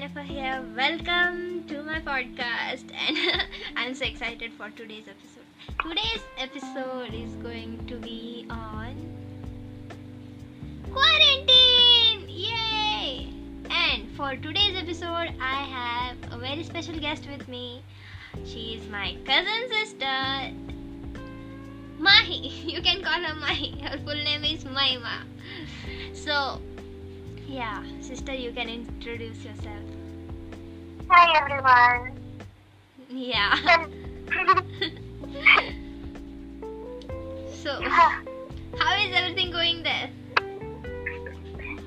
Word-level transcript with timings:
Jennifer 0.00 0.20
here. 0.20 0.64
Welcome 0.74 1.64
to 1.68 1.82
my 1.82 2.00
podcast, 2.00 2.84
and 3.06 3.18
I'm 3.76 3.94
so 3.94 4.06
excited 4.06 4.50
for 4.54 4.70
today's 4.70 5.04
episode. 5.06 5.44
Today's 5.86 6.22
episode 6.38 7.12
is 7.12 7.34
going 7.42 7.86
to 7.86 7.96
be 7.96 8.46
on 8.48 8.96
quarantine! 10.90 12.24
Yay! 12.30 13.28
And 13.68 14.08
for 14.16 14.36
today's 14.36 14.74
episode, 14.74 15.34
I 15.38 15.64
have 15.68 16.16
a 16.32 16.38
very 16.38 16.62
special 16.62 16.98
guest 16.98 17.28
with 17.30 17.46
me. 17.46 17.82
She 18.46 18.80
is 18.80 18.88
my 18.88 19.18
cousin 19.26 19.68
sister, 19.68 20.54
Mahi. 21.98 22.48
You 22.72 22.80
can 22.80 23.02
call 23.02 23.22
her 23.22 23.34
Mahi. 23.34 23.78
Her 23.82 23.98
full 23.98 24.14
name 24.14 24.46
is 24.46 24.64
Mahima. 24.64 25.26
So, 26.14 26.58
yeah, 27.50 27.82
sister, 28.00 28.32
you 28.32 28.52
can 28.52 28.68
introduce 28.68 29.44
yourself. 29.44 29.82
Hi 31.08 31.36
everyone. 31.36 32.16
Yeah. 33.08 33.56
so, 37.62 37.82
how 37.82 38.94
is 39.02 39.12
everything 39.12 39.50
going 39.50 39.82
there? 39.82 40.10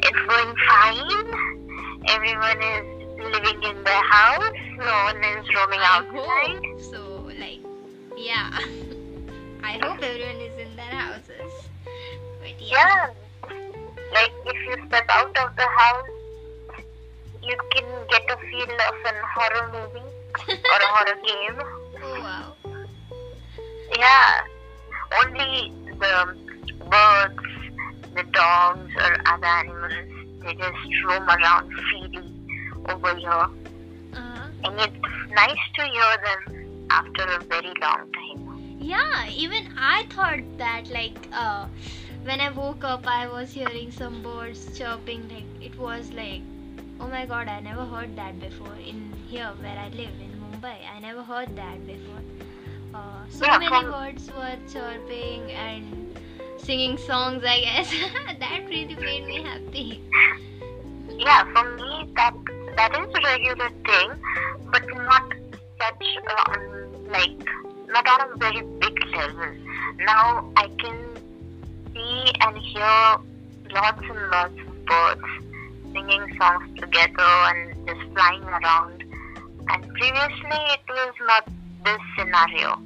it's 0.04 0.20
going 0.28 0.54
fine. 0.68 1.00
Everyone 2.10 2.62
is 2.62 2.84
living 3.32 3.64
in 3.64 3.84
their 3.84 4.04
house. 4.12 4.52
No 4.78 5.04
one 5.06 5.24
is 5.24 5.48
roaming 5.56 5.80
outside. 5.82 6.62
so. 6.92 7.32
Like, 7.40 7.62
yeah. 8.18 8.50
I 9.64 9.80
hope 9.82 10.04
everyone 10.04 10.42
is 10.42 10.60
in 10.60 10.76
their 10.76 10.86
houses. 10.86 11.54
But 12.42 12.60
yeah. 12.60 13.08
Yeah. 13.08 13.23
Like 14.14 14.34
if 14.46 14.58
you 14.68 14.88
step 14.88 15.06
out 15.10 15.36
of 15.38 15.56
the 15.56 15.68
house, 15.78 16.10
you 17.42 17.58
can 17.72 17.86
get 18.10 18.24
a 18.30 18.38
feel 18.38 18.76
of 18.90 18.98
an 19.10 19.16
horror 19.36 19.68
movie 19.74 20.10
or 20.50 20.80
a 20.80 20.90
horror 20.94 21.20
game. 21.26 21.62
Oh 22.06 22.20
wow. 22.22 22.54
Yeah. 23.98 24.42
Only 25.24 25.72
the 26.00 26.36
birds, 26.90 27.40
the 28.14 28.24
dogs, 28.34 28.92
or 28.98 29.18
other 29.26 29.46
animals, 29.46 29.94
they 30.44 30.54
just 30.56 31.04
roam 31.06 31.30
around 31.30 31.72
freely 31.72 32.28
over 32.90 33.16
here. 33.16 33.30
Uh-huh. 33.30 34.48
And 34.66 34.80
it's 34.82 35.08
nice 35.32 35.64
to 35.76 35.84
hear 35.86 36.18
them 36.26 36.88
after 36.90 37.24
a 37.24 37.40
very 37.46 37.74
long 37.80 38.12
time. 38.12 38.78
Yeah, 38.80 39.28
even 39.30 39.74
I 39.78 40.06
thought 40.10 40.44
that 40.58 40.90
like 40.90 41.18
uh 41.32 41.68
when 42.24 42.40
I 42.42 42.50
woke 42.50 42.84
up 42.84 43.08
I 43.08 43.28
was 43.28 43.52
hearing 43.54 43.92
some 43.92 44.22
birds 44.24 44.78
chirping 44.78 45.28
like 45.30 45.50
it 45.62 45.78
was 45.78 46.12
like 46.12 46.42
oh 47.00 47.08
my 47.08 47.26
god 47.26 47.48
I 47.48 47.60
never 47.60 47.86
heard 47.86 48.16
that 48.16 48.40
before 48.40 48.76
in 48.76 49.14
here 49.28 49.52
where 49.60 49.78
I 49.78 49.90
live 49.90 50.16
in 50.28 50.32
Mumbai 50.44 50.76
I 50.96 51.00
never 51.00 51.24
heard 51.24 51.56
that 51.56 51.86
before. 51.86 52.22
Uh, 52.94 53.26
so 53.30 53.46
Yeah, 53.46 53.58
many 53.58 53.84
birds 53.86 54.32
were 54.32 54.58
chirping 54.68 55.52
and 55.52 56.20
singing 56.58 56.98
songs 56.98 57.44
I 57.46 57.60
guess 57.62 57.92
that 58.40 58.66
really 58.68 58.96
made 58.96 59.26
me 59.26 59.42
happy. 59.44 60.02
Yeah, 61.18 61.44
for 61.54 61.64
me 61.78 62.12
that 62.16 62.34
that 62.78 62.92
is 62.96 63.10
a 63.16 63.22
regular 63.22 63.70
thing, 63.86 64.12
but 64.72 64.84
not 64.96 65.24
such 65.80 66.08
on 66.38 66.92
like 67.12 67.46
not 67.88 68.08
on 68.08 68.32
a 68.32 68.38
very 68.38 68.62
big 68.80 68.96
level. 69.06 69.56
Now 70.00 70.52
I 70.58 70.68
can 70.68 70.72
see 70.72 70.72
and 70.72 70.73
hear 72.64 73.18
lots 73.74 74.02
and 74.02 74.30
lots 74.32 74.60
of 74.68 74.86
birds 74.86 75.44
singing 75.94 76.38
songs 76.40 76.80
together 76.80 77.32
and 77.50 77.88
just 77.88 78.02
flying 78.14 78.44
around. 78.44 79.04
And 79.70 79.88
previously 79.94 80.62
it 80.76 80.82
was 80.90 81.14
not 81.28 81.48
this 81.86 82.02
scenario. 82.18 82.82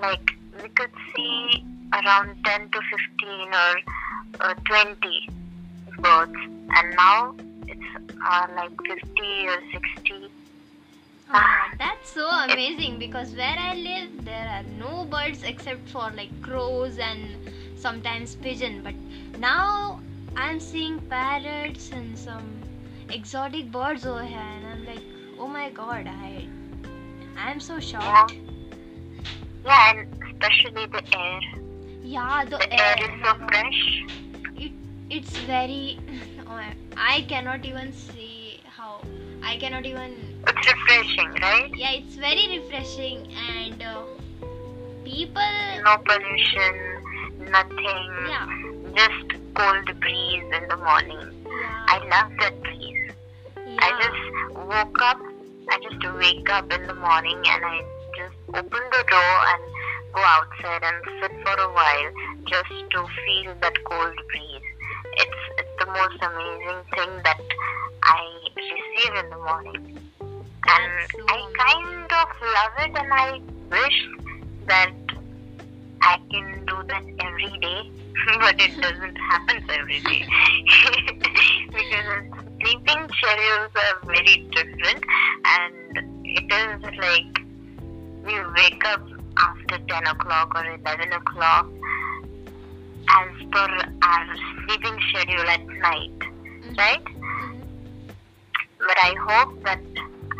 Like 0.00 0.30
we 0.62 0.68
could 0.70 0.90
see 1.14 1.64
around 1.92 2.36
10 2.44 2.70
to 2.70 2.80
15 3.20 3.54
or 3.54 3.74
uh, 4.40 4.54
20 4.64 5.28
birds, 5.98 6.32
and 6.76 6.96
now 6.96 7.34
it's 7.68 8.14
uh, 8.28 8.46
like 8.56 8.70
50 8.70 9.46
or 9.46 9.60
60. 9.96 10.30
Ah, 11.30 11.70
that's 11.78 12.10
so 12.10 12.28
amazing 12.28 12.98
because 12.98 13.34
where 13.34 13.56
I 13.58 13.74
live 13.74 14.24
there 14.24 14.48
are 14.48 14.62
no 14.78 15.04
birds 15.04 15.42
except 15.42 15.88
for 15.88 16.10
like 16.10 16.30
crows 16.42 16.98
and 16.98 17.50
sometimes 17.84 18.34
pigeon. 18.36 18.80
But 18.82 18.94
now 19.38 20.00
I'm 20.36 20.58
seeing 20.60 20.98
parrots 21.14 21.90
and 21.92 22.16
some 22.18 22.46
exotic 23.10 23.70
birds 23.70 24.06
over 24.06 24.24
here, 24.24 24.48
and 24.56 24.66
I'm 24.72 24.84
like, 24.86 25.04
oh 25.38 25.48
my 25.48 25.70
god, 25.70 26.06
I 26.06 26.48
I'm 27.36 27.60
so 27.60 27.78
shocked. 27.80 28.34
Yeah, 29.64 29.90
and 29.90 30.24
especially 30.30 30.86
the 30.86 31.02
air. 31.18 31.40
Yeah, 32.02 32.44
the, 32.44 32.58
The 32.58 32.72
air, 32.80 32.96
air 32.98 33.04
is 33.04 33.14
so 33.24 33.34
fresh. 33.48 33.82
It 34.56 34.72
it's 35.10 35.36
very. 35.52 35.98
oh, 36.46 36.60
I 36.96 37.22
cannot 37.28 37.64
even 37.64 37.92
see 37.92 38.60
how. 38.78 39.00
I 39.42 39.56
cannot 39.58 39.84
even 39.84 40.14
It's 40.48 40.72
refreshing, 40.72 41.32
right? 41.42 41.70
yeah 41.76 41.92
it's 41.92 42.14
very 42.16 42.44
refreshing 42.58 43.26
and 43.56 43.82
uh, 43.82 44.04
people 45.04 45.82
No 45.84 45.96
pollution, 45.98 46.93
nothing. 47.38 48.10
yeah 48.28 48.46
Just 48.94 49.40
cold 49.54 50.00
breeze 50.00 50.48
in 50.52 50.68
the 50.68 50.76
morning. 50.76 51.44
I 51.88 51.98
love 51.98 52.32
that 52.40 52.60
breeze. 52.62 53.10
I 53.78 53.88
just 54.02 54.56
woke 54.56 55.02
up, 55.02 55.18
I 55.70 55.78
just 55.82 56.02
wake 56.16 56.48
up 56.50 56.72
in 56.72 56.86
the 56.86 56.94
morning 56.94 57.36
and 57.36 57.64
I 57.64 57.82
just 58.16 58.36
open 58.48 58.82
the 58.92 59.04
door 59.10 59.36
and 59.52 59.62
go 60.14 60.20
outside 60.22 60.82
and 60.82 60.96
sit 61.20 61.32
for 61.42 61.60
a 61.60 61.72
while 61.72 62.10
just 62.46 62.70
to 62.92 63.06
feel 63.24 63.54
that 63.60 63.84
cold 63.84 64.16
breeze. 64.30 64.68
It's, 65.16 65.42
it's 65.58 65.74
the 65.78 65.86
most 65.86 66.18
amazing 66.22 66.82
thing 66.94 67.22
that 67.24 67.40
I 68.02 68.22
receive 68.56 69.24
in 69.24 69.30
the 69.30 69.36
morning. 69.36 69.98
And 70.20 70.92
I 71.28 71.38
kind 71.58 72.12
of 72.12 72.28
love 72.42 72.74
it 72.78 72.96
and 72.96 73.12
I 73.12 73.40
wish 73.70 73.98
that 74.66 74.92
I 76.06 76.18
can 76.30 76.64
do 76.66 76.76
that 76.88 77.04
every 77.20 77.58
day, 77.60 77.80
but 78.40 78.60
it 78.60 78.80
doesn't 78.80 79.16
happen 79.30 79.64
every 79.70 80.00
day 80.00 80.22
because 81.72 82.24
sleeping 82.60 83.08
schedules 83.18 83.72
are 83.84 83.96
very 84.06 84.36
different, 84.52 85.04
and 85.44 86.24
it 86.24 86.52
is 86.52 86.82
like 86.98 87.34
we 88.24 88.34
wake 88.54 88.84
up 88.86 89.02
after 89.38 89.78
10 89.78 90.06
o'clock 90.06 90.52
or 90.54 90.64
11 90.66 91.12
o'clock 91.12 91.66
as 93.10 93.28
per 93.52 93.68
our 94.02 94.26
sleeping 94.66 94.98
schedule 95.10 95.48
at 95.56 95.66
night, 95.66 96.18
Mhm. 96.20 96.78
right? 96.78 97.04
Mhm. 97.04 97.60
But 98.78 98.98
I 99.02 99.14
hope 99.28 99.62
that 99.64 99.80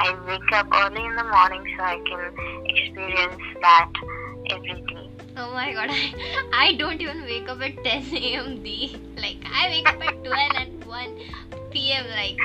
I 0.00 0.14
wake 0.28 0.52
up 0.52 0.66
early 0.72 1.04
in 1.04 1.16
the 1.16 1.25
morning 1.25 1.64
so 1.76 1.84
I 1.84 1.98
can 2.08 2.22
experience 2.66 3.42
that 3.62 3.91
every 4.50 4.81
day. 4.92 5.03
Oh 5.36 5.52
my 5.52 5.72
god 5.72 5.88
I, 5.90 6.14
I 6.52 6.72
don't 6.74 7.00
even 7.00 7.22
wake 7.22 7.48
up 7.48 7.60
at 7.60 7.82
10 7.82 8.14
a.m 8.14 8.62
d. 8.62 8.96
Like 9.16 9.38
i 9.50 9.68
wake 9.68 9.88
up 9.88 10.00
at 10.02 10.24
12 10.24 10.50
and 10.56 10.84
1 10.84 11.18
p.m 11.70 12.06
like 12.10 12.38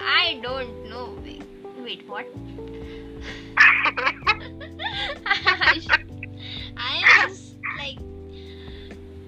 i 0.00 0.38
don't 0.42 0.88
know. 0.88 1.18
Wait, 1.22 1.42
wait 1.78 2.08
what? 2.08 2.26
I, 3.58 5.80
I'm 6.76 7.28
just 7.28 7.54
like 7.76 7.98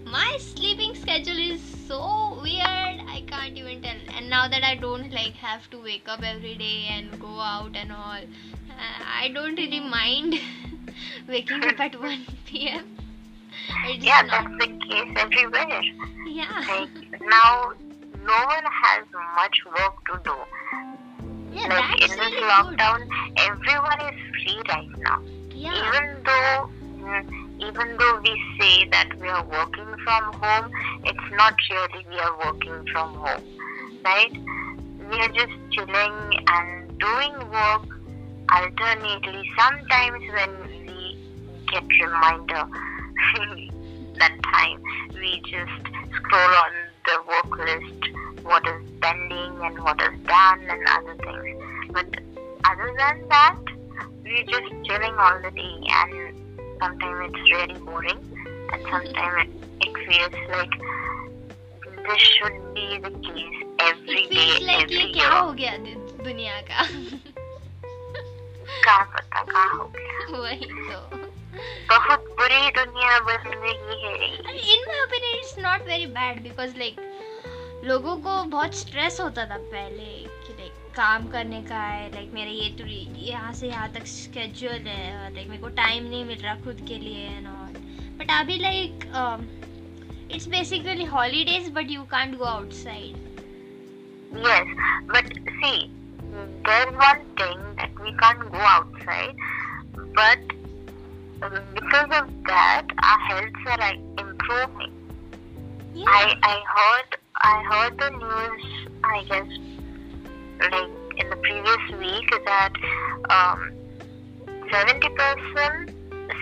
my 0.04 0.36
sleeping 0.38 0.94
schedule 0.94 1.38
is 1.38 1.60
so 1.86 2.38
weird. 2.42 2.66
I 2.66 3.22
can't 3.26 3.56
even 3.56 3.82
tell. 3.82 3.96
And 4.16 4.28
now 4.28 4.48
that 4.48 4.62
I 4.62 4.74
don't 4.76 5.12
like 5.12 5.32
have 5.34 5.68
to 5.70 5.82
wake 5.82 6.08
up 6.08 6.22
every 6.22 6.56
day 6.56 6.86
and 6.90 7.18
go 7.20 7.40
out 7.40 7.74
and 7.74 7.92
all 7.92 8.14
uh, 8.14 9.04
I 9.20 9.28
don't 9.34 9.56
really 9.56 9.80
mind 9.80 10.34
waking 11.28 11.64
up 11.66 11.78
at 11.80 12.00
1 12.00 12.68
p.m. 12.68 12.84
Yeah, 14.00 14.22
not 14.22 14.30
that's 14.30 14.52
the 14.58 14.68
case 14.88 15.08
everywhere. 15.16 15.82
yeah 16.26 16.62
Like 16.66 16.90
now, 17.20 17.72
no 18.24 18.38
one 18.46 18.64
has 18.82 19.04
much 19.36 19.56
work 19.66 19.94
to 20.06 20.20
do. 20.24 20.34
yeah 21.50 21.68
like 21.68 21.90
in 22.02 22.10
this 22.16 22.34
lockdown, 22.40 23.06
everyone 23.36 24.00
is 24.12 24.18
free 24.34 24.60
right 24.68 24.90
now. 24.98 25.18
yeah 25.54 25.72
Even 25.72 26.22
though, 26.24 26.68
mm, 27.00 27.22
even 27.60 27.96
though 27.98 28.20
we 28.22 28.34
say 28.60 28.86
that 28.90 29.08
we 29.20 29.28
are 29.28 29.44
working 29.44 29.94
from 30.04 30.32
home, 30.42 30.70
it's 31.04 31.28
not 31.32 31.54
really 31.70 32.04
we 32.10 32.18
are 32.18 32.36
working 32.44 32.84
from 32.92 33.14
home, 33.14 33.42
right? 34.04 34.32
We 34.98 35.18
are 35.20 35.28
just 35.28 35.52
chilling 35.72 36.32
and 36.48 36.98
doing 36.98 37.34
work 37.50 37.86
Alternately, 38.52 39.50
sometimes 39.58 40.22
when 40.32 40.86
we 40.86 41.18
get 41.70 41.84
reminder 42.02 42.64
that 44.18 44.36
time, 44.42 44.82
we 45.14 45.40
just 45.44 45.86
scroll 46.16 46.54
on 46.64 46.72
the 47.06 47.22
work 47.28 47.58
list, 47.58 48.44
what 48.44 48.66
is 48.66 48.82
pending 49.00 49.60
and 49.62 49.78
what 49.82 50.00
is 50.02 50.18
done 50.26 50.60
and 50.68 50.86
other 50.88 51.16
things. 51.16 51.62
But 51.92 52.06
other 52.64 52.92
than 52.98 53.28
that, 53.28 53.56
we're 54.24 54.44
just 54.44 54.72
chilling 54.84 55.14
all 55.18 55.40
the 55.42 55.50
day 55.50 55.80
and 55.88 56.78
sometimes 56.82 57.32
it's 57.34 57.50
really 57.52 57.80
boring 57.80 58.18
and 58.72 58.82
sometimes 58.90 59.48
it, 59.80 59.88
it 59.88 59.94
feels 60.06 60.48
like 60.50 60.70
this 62.06 62.18
should 62.18 62.74
be 62.74 62.98
the 62.98 63.10
case 63.10 63.64
every 63.78 64.26
day, 64.28 64.56
every 64.82 64.96
year. 65.14 65.30
क्या 68.84 68.98
पता 69.14 69.42
क्या 69.50 69.64
हो 69.72 69.84
गया? 69.96 70.40
वही 70.40 70.66
तो। 70.66 71.18
बहुत 71.88 72.26
बुरी 72.38 72.70
दुनिया 72.76 73.18
बन 73.20 73.46
रही 73.46 73.72
है। 74.02 74.28
In 74.74 74.84
my 74.88 75.00
opinion 75.02 75.38
it's 75.38 75.54
not 75.58 75.86
very 75.88 76.06
bad 76.18 76.42
because 76.42 76.76
like 76.78 77.00
लोगों 77.84 78.16
को 78.16 78.42
बहुत 78.50 78.74
स्ट्रेस 78.74 79.20
होता 79.20 79.44
था 79.50 79.56
पहले 79.56 80.04
कि 80.46 80.52
लाइक 80.58 80.72
काम 80.96 81.28
करने 81.30 81.62
का 81.62 81.78
है। 81.78 82.10
लाइक 82.14 82.30
मेरा 82.34 82.50
ये 82.50 82.68
तो 82.78 82.86
यहाँ 83.26 83.52
से 83.52 83.68
यहाँ 83.68 83.88
तक 83.92 84.06
स्केड्यूल 84.06 84.86
है 84.88 85.32
लाइक 85.34 85.48
मेरे 85.48 85.62
को 85.62 85.68
टाइम 85.80 86.04
नहीं 86.04 86.24
मिल 86.24 86.38
रहा 86.38 86.54
खुद 86.64 86.84
के 86.88 86.98
लिए 86.98 87.26
एंड 87.26 87.46
ऑल 87.46 87.72
बट 88.18 88.30
अभी 88.38 88.58
like 88.58 88.92
it's 90.34 90.46
basically 90.48 91.04
holidays 91.16 91.68
but 91.74 91.90
you 91.90 92.02
can't 92.10 92.36
go 92.38 92.44
outside 92.44 93.28
Yes, 94.42 94.68
but 95.06 95.32
see 95.50 95.70
there's 96.66 96.90
one 96.98 97.22
thing 97.38 97.62
that 97.78 97.89
we 98.02 98.12
can't 98.16 98.40
go 98.50 98.58
outside, 98.58 99.34
but 100.14 100.38
um, 101.42 101.62
because 101.74 102.10
of 102.20 102.44
that, 102.46 102.86
our 103.02 103.18
healths 103.18 103.60
are 103.66 103.78
like, 103.78 104.00
improving. 104.18 104.92
I 106.06 106.34
I 106.42 106.62
heard 106.76 107.18
I 107.36 107.62
heard 107.70 107.98
the 107.98 108.10
news. 108.10 108.90
I 109.02 109.22
guess 109.24 109.48
like 110.70 110.90
in 111.16 111.30
the 111.30 111.36
previous 111.36 111.98
week 111.98 112.30
that 112.44 112.72
um 113.28 113.72
seventy 114.70 115.08
percent 115.08 115.90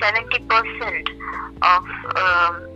seventy 0.01 0.39
percent 0.45 1.09
of 1.63 1.85
um, 2.17 2.69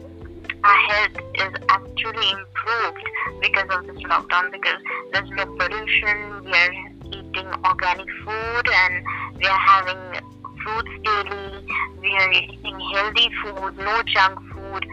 our 0.64 0.76
health 0.88 1.16
is 1.34 1.52
actually 1.68 2.30
improved 2.30 3.04
because 3.40 3.68
of 3.70 3.86
this 3.86 4.02
lockdown 4.04 4.50
because 4.50 4.80
there's 5.12 5.30
no 5.30 5.46
pollution. 5.56 6.44
We 6.44 6.52
are 6.52 6.91
eating 7.32 7.48
organic 7.64 8.08
food 8.24 8.68
and 8.74 9.04
we 9.38 9.46
are 9.46 9.58
having 9.58 10.20
fruits 10.62 10.90
daily. 11.04 11.66
We 12.00 12.12
are 12.12 12.32
eating 12.32 12.80
healthy 12.94 13.30
food, 13.42 13.78
no 13.78 14.02
junk 14.02 14.38
food, 14.52 14.86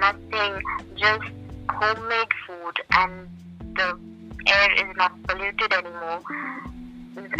nothing, 0.00 0.62
just 0.96 1.24
homemade 1.70 2.28
food, 2.46 2.74
and 2.92 3.28
the 3.76 3.98
air 4.46 4.72
is 4.74 4.96
not 4.96 5.12
polluted 5.24 5.72
anymore. 5.72 6.20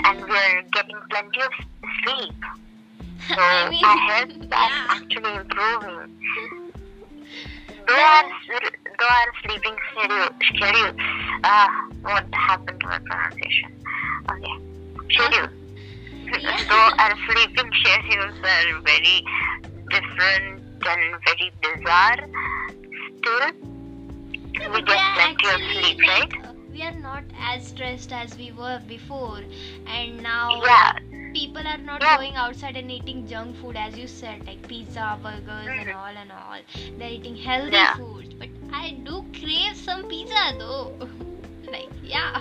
And 0.04 0.24
we 0.24 0.36
are 0.36 0.62
getting 0.72 0.96
plenty 1.10 1.40
of 1.40 1.52
sleep. 2.04 2.34
So 3.28 3.34
I 3.38 3.70
mean, 3.70 3.84
our 3.84 3.96
health 3.96 4.28
is 4.30 4.46
yeah. 4.50 4.86
actually 4.88 5.34
improving. 5.34 6.16
Though 7.88 7.94
our, 7.94 8.24
though 8.98 9.06
our 9.06 9.32
sleeping 9.42 9.76
schedule, 9.92 10.28
schedule 10.42 10.92
ah, 11.44 11.88
what 12.02 12.26
happened 12.34 12.80
to 12.80 12.86
my 12.86 12.98
pronunciation? 12.98 13.75
Okay, 14.30 14.56
schedule. 15.12 15.48
Yeah. 16.38 16.58
Though 16.68 16.88
our 16.98 17.14
sleeping 17.28 17.70
schedules 17.84 18.36
are 18.42 18.80
very 18.84 19.22
different 19.90 20.62
and 20.86 21.16
very 21.26 21.50
bizarre, 21.62 22.18
still 23.18 23.50
we 24.72 24.82
get 24.82 25.00
plenty 25.14 25.48
of 25.48 25.60
sleep, 25.72 25.98
right? 26.08 26.32
uh, 26.44 26.52
we 26.72 26.82
are 26.82 26.92
not 26.98 27.24
as 27.38 27.66
stressed 27.68 28.12
as 28.12 28.36
we 28.36 28.50
were 28.52 28.80
before 28.86 29.40
and 29.86 30.22
now 30.22 30.62
Yeah, 30.64 30.92
people 31.32 31.66
are 31.66 31.78
not 31.78 32.02
Yeah. 32.02 32.16
going 32.16 32.34
outside 32.36 32.76
and 32.76 32.90
eating 32.90 33.26
junk 33.26 33.56
food 33.56 33.76
as 33.76 33.96
you 33.96 34.06
said 34.06 34.46
like 34.46 34.66
pizza 34.68 35.18
burgers 35.22 35.76
and 35.76 35.90
Mhm. 35.90 35.96
all 36.00 36.16
and 36.24 36.32
all 36.32 36.60
they're 36.98 37.10
eating 37.18 37.36
healthy 37.36 37.72
Yeah. 37.72 37.94
foods 37.96 38.34
but 38.34 38.48
i 38.72 38.90
do 39.08 39.24
crave 39.40 39.76
some 39.76 40.04
pizza 40.08 40.44
though 40.58 40.86
like 41.76 41.90
yeah 42.02 42.40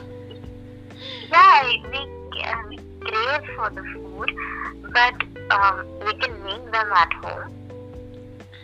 yeah, 1.31 1.63
we, 1.91 1.99
uh, 2.43 2.55
we 2.69 2.77
crave 3.05 3.41
for 3.55 3.69
the 3.69 3.83
food, 3.93 4.29
but 4.93 5.15
um, 5.55 5.85
we 6.05 6.13
can 6.19 6.43
make 6.43 6.71
them 6.71 6.89
at 6.93 7.11
home. 7.23 7.51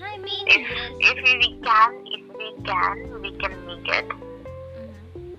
i 0.03 0.17
mean 0.17 0.45
If, 0.47 0.67
if 0.99 1.17
we 1.23 1.59
can, 1.63 1.91
if 2.17 2.23
we 2.37 2.49
can, 2.65 3.21
we 3.21 3.31
can 3.41 3.53
make 3.65 3.87
it. 3.99 4.07
Mhm. 4.77 5.37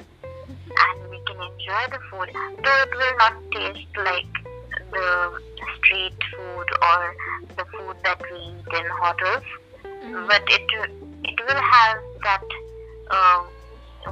and 0.85 1.11
we 1.11 1.19
can 1.29 1.39
enjoy 1.51 1.85
the 1.95 2.01
food. 2.11 2.29
Though 2.65 2.81
it 2.87 2.93
will 3.01 3.17
not 3.23 3.35
taste 3.55 3.95
like 3.97 4.35
the 4.93 5.41
street 5.77 6.17
food 6.37 6.69
or 6.91 7.01
the 7.57 7.65
food 7.77 7.97
that 8.05 8.21
we 8.31 8.39
eat 8.39 8.73
in 8.81 8.87
hotels, 9.03 9.45
Mhm. 9.85 10.27
but 10.29 10.43
it 10.59 10.67
it 11.33 11.39
will 11.49 11.63
have 11.75 11.99
that 12.25 12.45
uh, 13.11 13.41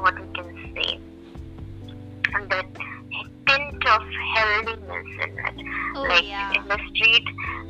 what 0.03 0.15
we 0.21 0.29
can 0.39 0.51
say 0.75 0.91
that 2.49 2.67
of 3.87 4.03
healthiness 4.35 5.07
in 5.25 5.39
it. 5.39 5.67
oh 5.97 6.03
like 6.03 6.25
yeah 6.25 6.53
in 6.55 6.69
the 6.69 6.79
street, 6.95 7.25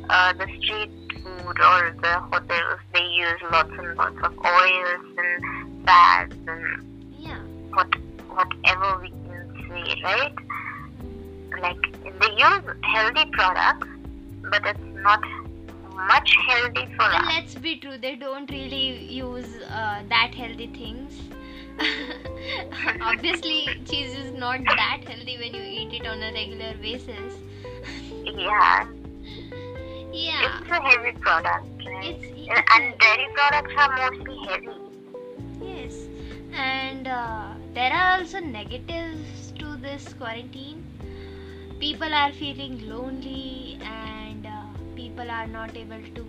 uh, 0.09 0.33
the 0.33 0.47
street 0.61 0.91
food 1.23 1.57
or 1.61 1.95
the 2.01 2.19
hotels, 2.31 2.79
they 2.93 3.05
use 3.05 3.39
lots 3.51 3.69
and 3.77 3.95
lots 3.97 4.17
of 4.23 4.33
oils 4.45 5.05
and 5.17 5.85
fats 5.85 6.35
and 6.47 7.11
yeah 7.19 7.39
what 7.73 7.87
whatever 8.29 8.99
we 9.01 9.09
can 9.09 9.65
say, 9.69 10.01
right? 10.03 10.35
Like 11.61 11.81
they 12.03 12.31
use 12.37 12.63
healthy 12.83 13.25
products, 13.31 13.87
but 14.49 14.65
it's 14.65 14.79
not 15.03 15.21
much 16.07 16.35
healthy 16.47 16.85
for 16.95 17.03
and 17.03 17.25
us. 17.27 17.33
let's 17.35 17.55
be 17.55 17.77
true 17.77 17.97
they 17.97 18.15
don't 18.15 18.49
really 18.49 19.05
use 19.13 19.57
uh, 19.69 20.01
that 20.09 20.33
healthy 20.33 20.67
things 20.67 21.19
obviously 23.01 23.81
cheese 23.89 24.13
is 24.15 24.31
not 24.33 24.59
that 24.65 25.01
healthy 25.07 25.37
when 25.37 25.53
you 25.53 25.61
eat 25.61 25.93
it 25.93 26.07
on 26.07 26.21
a 26.21 26.31
regular 26.33 26.73
basis 26.81 27.35
Yeah, 28.23 28.87
yeah 30.11 30.59
it's 30.59 30.69
a 30.69 30.81
heavy 30.81 31.11
product, 31.19 31.65
it's, 31.79 32.23
and, 32.23 32.59
it's 32.59 32.75
and 32.75 32.99
dairy 32.99 33.27
products 33.35 33.73
are 33.77 33.91
mostly 33.97 34.37
heavy. 34.47 34.67
Yes, 35.61 35.93
and 36.53 37.07
uh, 37.07 37.53
there 37.73 37.91
are 37.93 38.19
also 38.19 38.39
negatives 38.39 39.51
to 39.59 39.77
this 39.77 40.13
quarantine. 40.13 40.83
People 41.79 42.13
are 42.13 42.31
feeling 42.31 42.87
lonely, 42.89 43.79
and 43.83 44.45
uh, 44.45 44.63
people 44.95 45.29
are 45.29 45.47
not 45.47 45.75
able 45.75 46.01
to. 46.15 46.25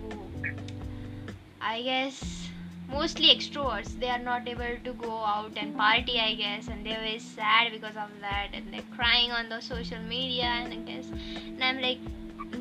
I 1.61 1.81
guess 1.81 2.49
mostly 2.93 3.35
extroverts. 3.35 3.99
They 3.99 4.09
are 4.09 4.19
not 4.19 4.47
able 4.47 4.77
to 4.83 4.93
go 4.93 5.17
out 5.23 5.51
and 5.57 5.75
party. 5.75 6.19
I 6.19 6.35
guess, 6.35 6.67
and 6.67 6.85
they're 6.85 6.99
very 6.99 7.19
sad 7.19 7.71
because 7.71 7.95
of 7.95 8.09
that, 8.21 8.49
and 8.53 8.73
they're 8.73 8.89
crying 8.95 9.31
on 9.31 9.49
the 9.49 9.61
social 9.61 9.99
media. 10.01 10.45
And 10.45 10.73
I 10.73 10.77
guess, 10.91 11.07
and 11.09 11.63
I'm 11.63 11.81
like, 11.81 11.99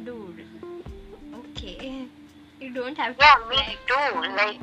dude, 0.04 0.44
okay, 1.34 2.06
you 2.60 2.72
don't 2.72 2.96
have 2.96 3.16
to. 3.18 3.24
Yeah, 3.24 3.38
me 3.50 3.76
too. 3.86 4.20
Like, 4.40 4.60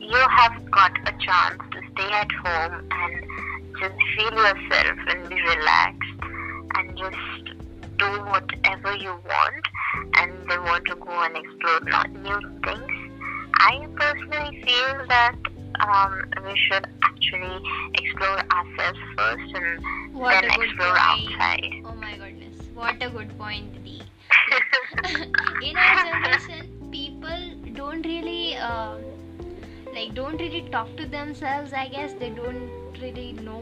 you 0.00 0.24
have 0.28 0.70
got 0.70 0.92
a 1.06 1.12
chance 1.24 1.62
to 1.72 1.80
stay 1.92 2.10
at 2.12 2.32
home 2.32 2.88
and 2.90 3.24
just 3.78 3.94
feel 4.16 4.32
yourself 4.32 4.98
and 5.08 5.28
be 5.28 5.36
relaxed 5.42 6.20
and 6.76 6.96
just 6.96 7.56
do 7.98 8.06
whatever 8.24 8.96
you 8.96 9.10
want 9.10 9.66
and 10.16 10.32
they 10.48 10.58
want 10.58 10.84
to 10.86 10.94
go 10.96 11.10
and 11.22 11.36
explore 11.36 12.06
new 12.08 12.60
things. 12.64 13.09
I 13.60 13.86
personally 13.96 14.62
feel 14.66 15.06
that 15.08 15.36
um, 15.86 16.22
we 16.46 16.56
should 16.68 16.86
actually 17.04 17.60
explore 17.94 18.38
ourselves 18.56 18.98
first 19.16 19.54
and 19.54 19.84
What 20.12 20.32
then 20.42 20.50
explore 20.50 20.88
point. 20.88 20.98
outside. 20.98 21.72
Oh 21.84 21.94
my 21.94 22.16
goodness, 22.16 22.56
what 22.74 23.02
a 23.02 23.10
good 23.10 23.36
point, 23.38 23.84
Dee. 23.84 24.02
In 25.62 25.78
our 25.78 25.96
generation, 25.96 26.90
people 26.92 27.40
don't 27.74 28.04
really 28.06 28.56
uh, 28.56 28.96
like 29.94 30.14
don't 30.14 30.40
really 30.40 30.62
talk 30.70 30.96
to 30.96 31.06
themselves. 31.06 31.72
I 31.72 31.88
guess 31.88 32.14
they 32.14 32.30
don't 32.30 32.70
really 33.00 33.32
know 33.32 33.60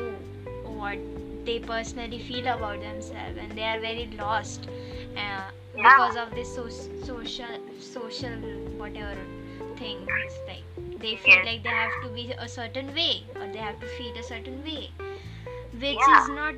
what 0.64 0.98
they 1.44 1.58
personally 1.60 2.18
feel 2.20 2.48
about 2.48 2.80
themselves, 2.80 3.38
and 3.38 3.56
they 3.56 3.64
are 3.64 3.80
very 3.80 4.08
lost 4.18 4.68
uh, 5.16 5.50
because 5.82 6.16
of 6.16 6.34
this 6.34 6.54
so- 6.54 6.68
social 6.68 7.54
social 7.80 8.38
whatever 8.84 9.16
things. 9.78 10.08
Like 10.46 10.64
they 11.00 11.16
feel 11.16 11.36
Yes. 11.36 11.46
like 11.50 11.62
they 11.62 11.76
have 11.78 11.96
to 12.02 12.08
be 12.18 12.32
a 12.32 12.48
certain 12.48 12.94
way 12.94 13.24
or 13.36 13.46
they 13.52 13.58
have 13.58 13.80
to 13.80 13.86
feel 13.98 14.16
a 14.18 14.22
certain 14.22 14.62
way, 14.64 14.90
which 15.72 16.08
Yeah. 16.08 16.22
is 16.22 16.28
not 16.28 16.54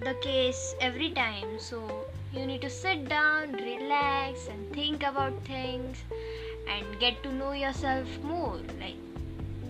the 0.00 0.14
case 0.26 0.74
every 0.80 1.10
time. 1.12 1.58
So 1.58 2.06
you 2.32 2.46
need 2.46 2.62
to 2.62 2.70
sit 2.70 3.08
down, 3.08 3.52
relax, 3.52 4.48
and 4.48 4.72
think 4.74 5.02
about 5.02 5.42
things 5.44 6.04
and 6.68 6.98
get 7.00 7.22
to 7.22 7.32
know 7.32 7.52
yourself 7.52 8.08
more. 8.22 8.56
Like 8.80 8.96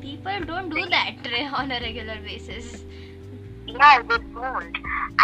people 0.01 0.45
don't 0.45 0.69
do 0.71 0.87
that 0.91 1.15
on 1.55 1.71
a 1.71 1.81
regular 1.81 2.19
basis. 2.21 2.85
Yeah, 3.67 4.03
they 4.03 4.19
don't. 4.19 4.77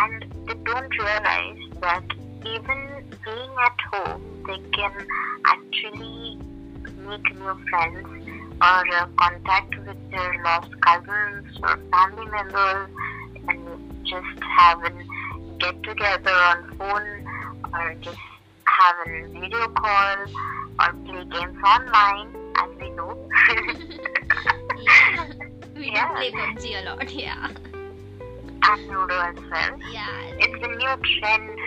And 0.02 0.24
they 0.46 0.54
don't 0.64 0.98
realize 0.98 1.58
that 1.80 2.04
even 2.44 3.04
being 3.24 3.54
at 3.66 3.78
home, 3.92 4.44
they 4.46 4.58
can 4.76 5.06
actually 5.46 6.38
make 7.08 7.34
new 7.34 7.56
friends 7.70 8.06
or 8.60 8.94
uh, 8.94 9.06
contact 9.18 9.74
with 9.86 9.96
their 10.10 10.42
lost 10.44 10.70
cousins 10.80 11.46
or 11.62 11.76
family 11.90 12.26
members 12.30 12.88
and 13.48 14.04
just 14.04 14.42
have 14.58 14.82
a 14.84 14.90
get 15.58 15.82
together 15.82 16.30
on 16.32 16.76
phone 16.78 17.26
or 17.74 17.94
just 18.00 18.18
have 18.64 18.96
a 19.06 19.28
video 19.28 19.68
call 19.68 20.16
or 20.80 20.92
play 21.04 21.24
games 21.24 21.58
online 21.64 22.28
as 22.58 22.70
we 22.80 22.90
know. 22.90 23.28
yeah. 24.78 25.26
We 25.76 25.90
Yeah. 25.90 26.08
do 26.08 26.14
play 26.14 26.30
PUBG 26.32 26.82
a 26.82 26.84
lot. 26.90 27.10
Yeah. 27.24 27.48
and 28.68 28.86
Ludo 28.88 29.18
as 29.18 29.36
well. 29.50 29.78
Yeah. 29.92 30.06
It's 30.38 30.64
a 30.64 30.68
new 30.68 30.94
trend. 31.18 31.58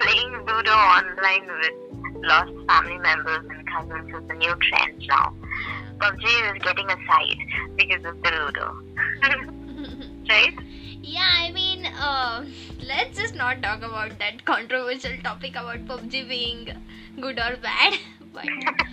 Playing 0.00 0.32
Ludo 0.46 0.72
online 0.72 1.46
with 1.46 2.09
lost 2.22 2.52
family 2.68 2.98
members 2.98 3.46
and 3.48 3.66
cousins 3.68 4.08
is 4.08 4.30
a 4.30 4.34
new 4.34 4.54
trend 4.68 5.06
now. 5.08 5.34
PUBG 5.98 6.56
is 6.56 6.62
getting 6.62 6.86
aside 6.86 7.38
because 7.76 8.04
of 8.04 8.22
the 8.22 8.30
Ludo. 8.30 8.82
right? 10.28 10.54
yeah, 11.02 11.28
I 11.38 11.50
mean, 11.52 11.86
uh, 11.86 12.44
let's 12.86 13.18
just 13.18 13.34
not 13.34 13.62
talk 13.62 13.78
about 13.78 14.18
that 14.18 14.44
controversial 14.44 15.16
topic 15.22 15.52
about 15.52 15.84
PUBG 15.86 16.28
being 16.28 16.68
good 17.20 17.38
or 17.38 17.56
bad. 17.56 17.94
But 18.32 18.44
yeah, 18.44 18.70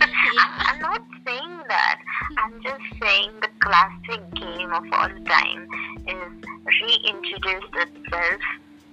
I'm 0.66 0.80
not 0.80 1.00
saying 1.24 1.60
that. 1.68 2.00
I'm 2.38 2.60
just 2.60 2.82
saying 3.00 3.30
the 3.40 3.48
classic 3.60 4.20
game 4.34 4.72
of 4.72 4.82
all 4.90 5.10
time 5.26 5.68
is 6.08 6.32
reintroduced 6.66 7.72
itself 7.72 8.40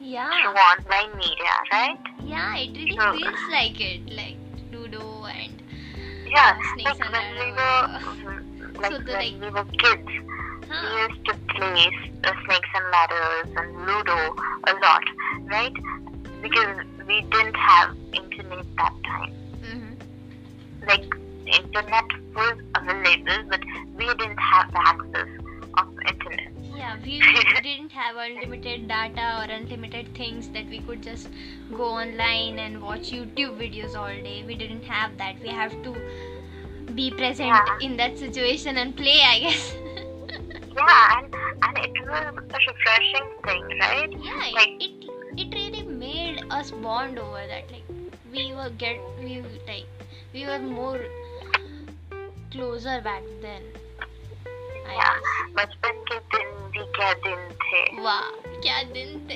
yeah, 0.05 0.29
online 0.53 1.17
media, 1.17 1.53
right? 1.71 1.99
yeah, 2.25 2.57
it 2.57 2.71
really 2.77 2.97
So- 2.97 3.11
feels 3.13 3.43
like 3.49 3.79
it, 3.81 4.01
like 4.15 4.37
Ludo 4.71 5.25
and 5.25 5.61
Yeah, 6.27 6.53
Snakes 6.73 6.99
like 6.99 7.01
and 7.01 7.11
when 7.13 7.27
we 7.39 7.51
were, 7.51 7.81
like 8.81 8.91
So 8.91 8.97
the, 8.99 9.11
when 9.13 9.19
like- 9.19 9.41
we 9.41 9.49
were 9.49 9.65
kids, 9.83 10.07
we 10.69 10.77
used 11.01 11.25
to 11.25 11.33
play 11.55 11.89
uh, 12.25 12.33
snakes 12.45 12.69
and 12.75 12.85
ladders 12.91 13.49
and 13.57 13.69
Ludo 13.87 14.19
a 14.67 14.73
lot, 14.83 15.03
right? 15.51 15.73
Because 16.41 16.77
we 17.07 17.21
didn't 17.31 17.55
have 17.55 17.95
internet 18.13 18.65
that 18.77 18.93
time. 19.09 19.33
hmm 19.63 19.93
Like 20.87 21.05
internet 21.45 22.05
was 22.35 22.57
available, 22.75 23.49
but 23.49 23.61
we 23.97 24.05
didn't 24.15 24.39
have 24.53 24.71
the 24.71 24.81
access 24.85 25.29
of 25.79 25.87
internet 26.09 26.54
yeah 26.77 26.97
we 27.03 27.19
didn't 27.63 27.91
have 27.91 28.15
unlimited 28.15 28.87
data 28.87 29.25
or 29.39 29.51
unlimited 29.51 30.13
things 30.15 30.49
that 30.49 30.65
we 30.67 30.79
could 30.79 31.01
just 31.01 31.29
go 31.77 31.85
online 32.01 32.59
and 32.59 32.81
watch 32.81 33.11
youtube 33.11 33.57
videos 33.57 33.95
all 33.95 34.07
day. 34.07 34.43
We 34.45 34.55
didn't 34.55 34.83
have 34.83 35.17
that. 35.17 35.39
We 35.41 35.49
have 35.49 35.71
to 35.83 35.95
be 36.93 37.11
present 37.11 37.49
yeah. 37.49 37.77
in 37.81 37.97
that 37.97 38.17
situation 38.17 38.77
and 38.77 38.95
play 38.95 39.19
i 39.23 39.39
guess. 39.39 39.73
Yeah 40.77 41.19
and 41.19 41.35
and 41.63 41.77
it 41.77 41.91
was 42.05 42.35
a 42.35 42.59
refreshing 42.69 43.29
thing 43.45 43.63
right? 43.79 44.11
Yeah 44.21 44.49
like, 44.53 44.83
it, 44.87 45.05
it 45.37 45.53
really 45.53 45.83
made 45.83 46.43
us 46.49 46.71
bond 46.71 47.17
over 47.17 47.43
that. 47.47 47.71
Like 47.71 47.83
we 48.31 48.53
were 48.53 48.69
get 48.77 48.99
we 49.19 49.41
like 49.67 49.85
we 50.33 50.45
were 50.45 50.59
more 50.59 50.99
closer 52.51 53.01
back 53.01 53.23
then 53.41 53.61
I 54.87 54.93
yeah 54.93 55.13
guess. 55.13 55.55
much 55.55 55.73
क्या 56.85 57.13
दिन 57.13 57.51
थे? 57.51 58.01
वाह 58.01 58.61
क्या 58.61 58.83
दिन 58.83 59.27
थे? 59.29 59.35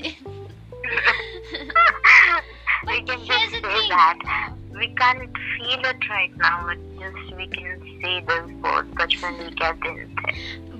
बचपन 8.82 9.56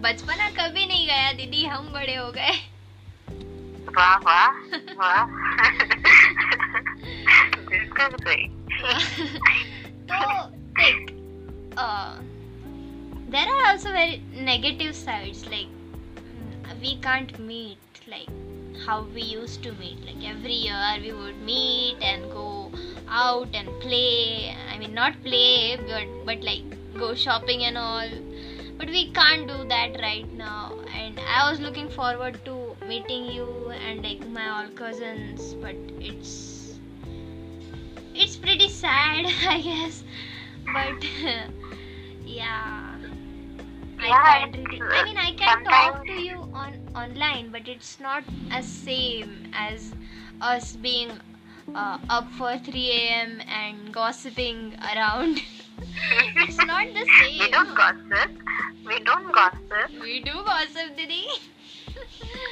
बचपना 0.01 0.49
कभी 0.49 0.85
नहीं 0.85 1.07
गया 1.07 1.31
दीदी 1.31 1.65
हम 1.65 1.93
बड़े 1.93 2.15
हो 2.15 2.31
गए। 2.31 2.51
वाह 3.97 4.17
वाह 4.17 4.47
वाह। 4.99 5.27
तो 10.11 10.45
देख 10.45 11.07
there 13.31 13.49
are 13.49 13.71
also 13.71 13.89
very 13.89 14.41
negative 14.41 14.91
sides 14.91 15.47
like 15.47 15.78
we 16.81 16.98
can't 16.98 17.38
meet 17.39 17.77
like 18.07 18.29
how 18.86 19.03
we 19.13 19.21
used 19.21 19.62
to 19.63 19.71
meet. 19.74 20.00
Like 20.05 20.24
every 20.24 20.53
year 20.53 20.98
we 21.01 21.12
would 21.12 21.41
meet 21.41 21.98
and 22.01 22.31
go 22.31 22.71
out 23.07 23.50
and 23.53 23.67
play. 23.81 24.55
I 24.71 24.77
mean 24.77 24.93
not 24.93 25.21
play 25.24 25.77
but 25.77 26.07
but 26.25 26.41
like 26.43 26.63
go 26.98 27.13
shopping 27.13 27.63
and 27.63 27.77
all. 27.77 28.09
But 28.77 28.88
we 28.88 29.12
can't 29.12 29.48
do 29.48 29.67
that 29.67 30.00
right 30.01 30.31
now. 30.33 30.79
And 30.95 31.19
i 31.19 31.50
was 31.50 31.59
looking 31.59 31.89
forward 31.89 32.39
to 32.45 32.75
meeting 32.88 33.25
you 33.25 33.71
and 33.71 34.03
like 34.03 34.25
my 34.29 34.50
all 34.50 34.69
cousins 34.69 35.53
but 35.55 35.75
it's 36.00 36.79
it's 38.13 38.38
pretty 38.38 38.69
sad 38.69 39.25
i 39.55 39.62
guess. 39.62 40.03
But 40.74 41.03
yeah 42.25 42.88
I 44.01 44.10
can't 44.25 44.56
really. 44.56 44.82
I 44.82 45.03
mean, 45.03 45.18
I 45.18 45.32
can 45.34 45.63
talk 45.63 46.06
to 46.06 46.13
you 46.13 46.38
on 46.53 46.74
online, 46.96 47.51
but 47.51 47.68
it's 47.68 48.00
not 48.00 48.24
as 48.51 48.65
same 48.65 49.51
as 49.53 49.94
us 50.41 50.75
being 50.75 51.12
uh, 51.75 51.98
up 52.10 52.29
for 52.32 52.58
3 52.58 52.91
a.m. 52.91 53.41
and 53.48 53.94
gossiping 53.94 54.75
around. 54.94 55.41
it's 56.36 56.58
not 56.65 56.88
the 56.94 57.06
same. 57.20 57.39
We 57.39 57.51
don't 57.51 57.75
gossip. 57.75 58.32
We 58.88 59.00
don't 59.00 59.32
gossip. 59.34 59.91
We 60.01 60.24
do 60.24 60.34
gossip, 60.46 60.96
Didi. 60.96 61.27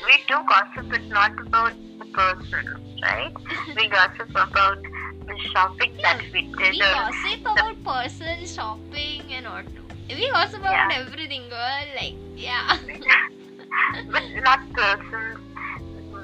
We 0.06 0.18
do 0.28 0.36
gossip, 0.50 0.90
but 0.90 1.04
not 1.06 1.32
about 1.48 1.74
the 2.00 2.06
person, 2.14 3.00
right? 3.04 3.34
We 3.76 3.88
gossip 3.88 4.30
about 4.30 4.82
the 4.82 5.38
shopping 5.52 5.98
that 6.04 6.22
we 6.34 6.42
did. 6.42 6.72
we 6.72 6.80
gossip 6.80 7.42
about 7.42 7.84
person 7.84 8.46
shopping 8.46 9.24
and 9.32 9.46
what. 9.46 9.87
We 10.10 10.30
gossip 10.32 10.60
about 10.60 10.74
Yeah. 10.92 11.00
everything, 11.02 11.50
girl. 11.50 11.86
Like, 11.96 12.16
yeah. 12.36 12.78
but 14.12 14.24
not 14.44 14.60
persons. 14.74 15.40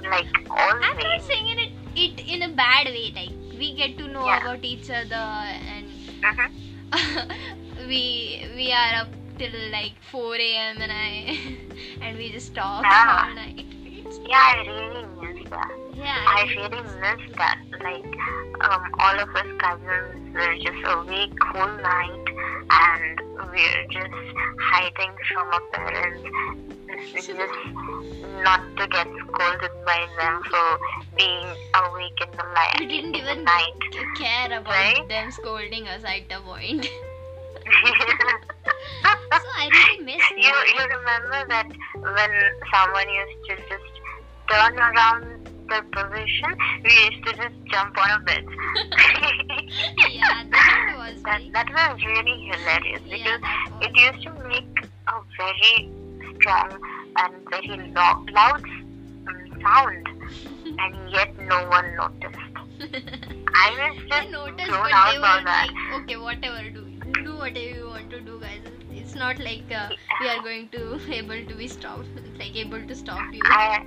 Like 0.04 0.28
all 0.50 0.72
I'm 0.84 0.98
not 1.00 1.22
saying 1.22 1.60
it, 1.60 1.72
it 1.96 2.20
in 2.28 2.42
a 2.44 2.50
bad 2.56 2.88
way. 2.88 3.12
Like, 3.16 3.32
we 3.58 3.76
get 3.76 3.98
to 4.00 4.08
know 4.08 4.26
Yeah. 4.26 4.42
about 4.42 4.64
each 4.64 4.90
other 4.90 5.16
and 5.74 5.88
Mhm. 6.24 6.52
we 7.88 8.48
we 8.56 8.72
are 8.72 8.94
up 9.02 9.10
till 9.38 9.56
like 9.72 9.96
4 10.12 10.36
a.m. 10.36 10.82
and 10.82 10.92
I 10.92 11.38
and 12.02 12.18
we 12.18 12.32
just 12.32 12.54
talk 12.56 12.84
Yeah. 12.84 13.28
all 13.28 13.36
night. 13.36 13.66
Yeah, 14.28 14.54
I 14.54 14.58
really 14.68 15.06
miss 15.22 15.50
that. 15.50 15.72
yeah, 15.96 16.26
I 16.38 16.44
really 16.56 16.84
miss 17.04 17.24
that. 17.38 17.60
Like, 17.82 18.14
um, 18.68 18.84
all 19.00 19.20
of 19.20 19.30
us 19.42 19.50
cousins 19.64 20.34
were 20.36 20.56
just 20.68 20.82
awake 20.96 21.34
whole 21.52 21.76
night 21.82 22.26
and 22.74 23.22
we're 23.52 23.86
just 23.92 24.14
hiding 24.60 25.14
from 25.32 25.48
our 25.54 25.62
parents. 25.74 26.24
Just 27.12 27.30
not 28.44 28.62
to 28.78 28.88
get 28.88 29.08
scolded 29.08 29.72
by 29.86 30.08
them 30.20 30.42
for 30.50 30.80
being 31.18 31.48
awake 31.76 32.20
in 32.22 32.32
the, 32.38 32.44
light, 32.56 32.76
we 32.80 32.86
didn't 32.88 33.16
even 33.16 33.44
night. 33.44 33.82
care 34.18 34.48
about 34.58 34.68
Right? 34.68 35.08
them 35.10 35.32
scolding 35.32 35.88
us 35.88 36.04
at 36.04 36.28
the 36.30 36.40
point. 36.46 36.84
so 37.64 39.48
I 39.58 39.70
really 39.72 40.04
miss 40.06 40.24
you 40.32 40.44
that. 40.44 40.66
you 40.76 40.84
remember 40.98 41.40
that 41.50 41.68
when 41.96 42.32
someone 42.74 43.10
used 43.10 43.40
to 43.50 43.56
just 43.70 43.92
turn 44.50 44.78
around 44.80 45.50
their 45.70 45.84
position, 45.84 46.56
we 46.84 46.92
used 47.10 47.26
to 47.28 47.34
just 47.34 47.56
jump 47.72 47.98
on 47.98 48.10
a 48.12 48.20
bed. 48.24 48.46
yeah, 50.10 50.44
that 50.52 50.94
was 50.98 51.24
that, 51.24 51.42
like, 51.42 51.54
that 51.54 51.68
was 51.72 52.04
really 52.06 52.50
hilarious 52.52 53.02
because 53.10 53.42
was. 53.42 53.82
it 53.82 53.96
used 53.96 54.24
to 54.24 54.34
make 54.48 54.90
a 55.08 55.20
very 55.38 55.90
strong 56.36 56.80
and 57.18 57.34
very 57.50 57.92
lo- 57.96 58.26
loud 58.34 58.64
um, 59.28 59.62
sound, 59.62 60.08
and 60.80 61.12
yet 61.12 61.36
no 61.38 61.68
one 61.70 61.96
noticed. 61.96 62.40
I 63.56 63.70
was 63.80 64.04
I 64.12 64.22
just 64.22 64.32
noticed, 64.32 64.70
but 64.70 64.92
out 64.94 65.22
by 65.22 65.42
that. 65.46 65.68
like, 65.70 66.02
okay, 66.02 66.18
whatever, 66.18 66.70
do 66.70 66.86
do 67.24 67.36
whatever 67.38 67.60
you 67.80 67.88
want 67.88 68.10
to 68.10 68.22
do, 68.22 68.40
guys. 68.40 68.62
It's 68.92 69.16
not 69.16 69.40
like 69.40 69.72
uh, 69.72 69.90
we 70.20 70.28
are 70.30 70.42
going 70.42 70.70
to 70.70 71.00
able 71.10 71.46
to 71.46 71.56
be 71.56 71.68
stopped, 71.68 72.08
like 72.40 72.56
able 72.56 72.86
to 72.86 72.96
stop 72.96 73.22
you. 73.34 73.42
I 73.46 73.86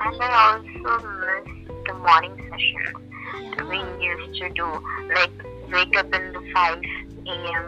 and 0.00 0.22
I 0.22 0.52
also 0.52 1.08
miss 1.08 1.46
the 1.86 1.94
morning 1.94 2.36
sessions. 2.50 2.96
we 3.68 3.78
used 4.04 4.40
to 4.40 4.48
do 4.50 4.66
like 5.14 5.32
wake 5.72 5.96
up 5.96 6.12
in 6.14 6.32
the 6.32 6.42
5 6.54 6.82
a.m. 7.26 7.66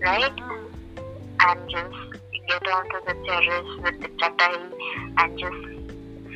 right 0.00 0.38
and 1.40 1.70
just 1.70 2.22
get 2.48 2.66
onto 2.68 2.98
the 3.06 3.14
terrace 3.26 3.72
with 3.82 4.00
the 4.00 4.08
chatai 4.20 4.54
and 5.18 5.38
just 5.38 5.62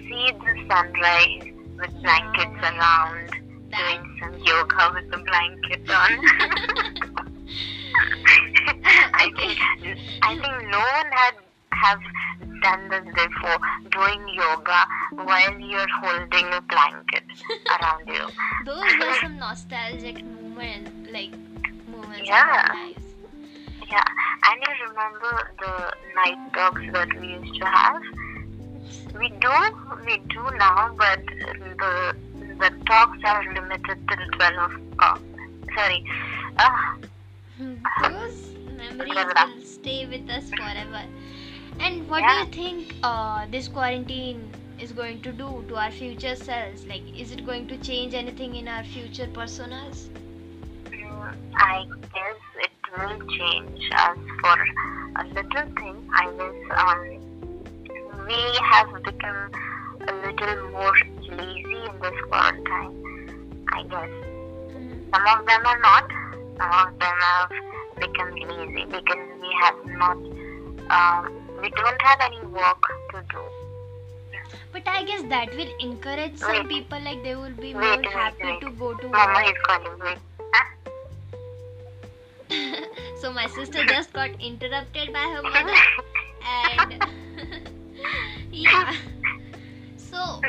see 0.09 0.33
the 0.33 0.55
sunrise 0.69 1.45
with 1.77 2.03
blankets 2.03 2.61
around, 2.63 3.31
doing 3.71 4.19
some 4.21 4.35
yoga 4.45 4.93
with 4.95 5.11
the 5.11 5.19
blanket 5.19 5.91
on. 5.91 7.29
I 9.15 9.31
think 9.37 9.59
I 10.23 10.35
think 10.35 10.71
no 10.71 10.79
one 10.79 11.11
had 11.13 11.35
have 11.73 12.01
this 12.41 13.05
before, 13.15 13.59
doing 13.91 14.29
yoga 14.35 14.87
while 15.13 15.59
you're 15.61 15.87
holding 16.01 16.47
a 16.53 16.61
blanket 16.63 17.25
around 17.81 18.07
you. 18.07 18.27
those 18.65 18.97
were 18.97 19.13
some 19.21 19.39
nostalgic 19.39 20.25
moments, 20.25 20.91
like 21.13 21.31
moments 21.91 22.29
Yeah. 22.29 22.43
of 22.43 22.71
our 22.71 22.75
lives. 22.87 23.05
Yeah, 23.91 24.05
and 24.45 24.63
you 24.67 24.89
remember 24.89 25.51
the 25.61 25.93
night 26.15 26.53
talks 26.55 26.83
that 26.93 27.21
we 27.21 27.29
used 27.29 27.61
to 27.61 27.67
have? 27.67 28.03
We 29.19 29.29
do, 29.31 29.51
we 30.05 30.19
do 30.29 30.43
now, 30.59 30.95
but 30.97 31.21
the 31.27 32.17
the 32.61 32.71
talks 32.87 33.19
are 33.25 33.43
limited 33.55 33.99
till 34.09 34.27
twelve. 34.37 34.73
Oh, 35.01 35.19
sorry. 35.75 36.05
Ah, 36.59 36.97
Those 38.03 38.51
memories 38.77 39.15
will 39.15 39.65
stay 39.65 40.07
with 40.07 40.29
us 40.31 40.51
forever. 40.51 41.03
And 41.81 42.09
what 42.09 42.21
Yeah. 42.21 42.29
do 42.29 42.39
you 42.41 42.47
think 42.47 42.95
uh, 43.03 43.47
this 43.51 43.69
quarantine 43.69 44.51
is 44.79 44.93
going 44.93 45.21
to 45.23 45.33
do 45.33 45.65
to 45.69 45.77
our 45.77 45.91
future 45.91 46.37
selves? 46.37 46.87
Like, 46.87 47.03
is 47.19 47.33
it 47.33 47.45
going 47.47 47.67
to 47.69 47.77
change 47.79 48.15
anything 48.15 48.55
in 48.57 48.69
our 48.69 48.85
future 48.85 49.27
personas? 49.27 50.09
mm, 50.91 51.35
I 51.57 51.85
guess 52.15 52.41
it 52.67 52.71
will 52.93 53.19
change 53.39 53.81
us 53.97 54.19
for 54.41 54.57
a 55.21 55.25
little 55.29 55.69
thing. 55.79 56.09
I 56.15 56.25
guess 56.39 56.59
um, 56.79 57.01
we 58.27 58.41
have 58.71 58.89
become 59.05 59.51
a 60.09 60.13
little 60.27 60.71
more 60.73 60.95
lazy 61.31 61.81
in 61.91 62.01
this 62.01 62.19
quarantine. 62.29 62.93
I 63.73 63.83
guess. 63.85 64.11
Some 65.15 65.27
of 65.27 65.47
them 65.47 65.63
are 65.67 65.79
not. 65.81 66.05
Some 66.61 66.73
of 66.73 66.99
them 66.99 67.17
have 67.21 67.51
become 68.01 68.33
lazy 68.35 68.85
because 68.87 69.25
we 69.41 69.51
have 69.63 69.77
not, 69.87 70.19
um, 70.91 71.48
we 71.61 71.71
don't 71.71 72.01
have 72.03 72.21
any 72.21 72.41
work 72.47 72.83
to 73.13 73.23
do. 73.31 73.43
But 74.73 74.83
I 74.87 75.05
guess 75.05 75.23
that 75.29 75.51
will 75.57 75.73
encourage 75.81 76.39
some 76.39 76.51
Wait. 76.51 76.69
people, 76.69 77.01
like, 77.01 77.23
they 77.23 77.35
will 77.37 77.51
be 77.51 77.75
Wait, 77.75 77.75
more 77.75 77.97
wait, 77.97 78.07
happy 78.07 78.59
to 78.61 78.71
go 78.71 78.95
to 78.95 79.09
Mama 79.09 79.35
work. 79.35 79.47
is 79.47 79.63
calling 79.65 79.99
me. 79.99 80.15
Huh? 80.55 80.65
so, 83.21 83.33
my 83.33 83.47
sister 83.49 83.85
just 83.85 84.13
got 84.13 84.31
interrupted 84.41 85.13
by 85.13 85.21
her 85.35 85.43
mother, 85.43 85.75
and 86.47 87.05
yeah. 88.53 88.95
So, 89.97 90.45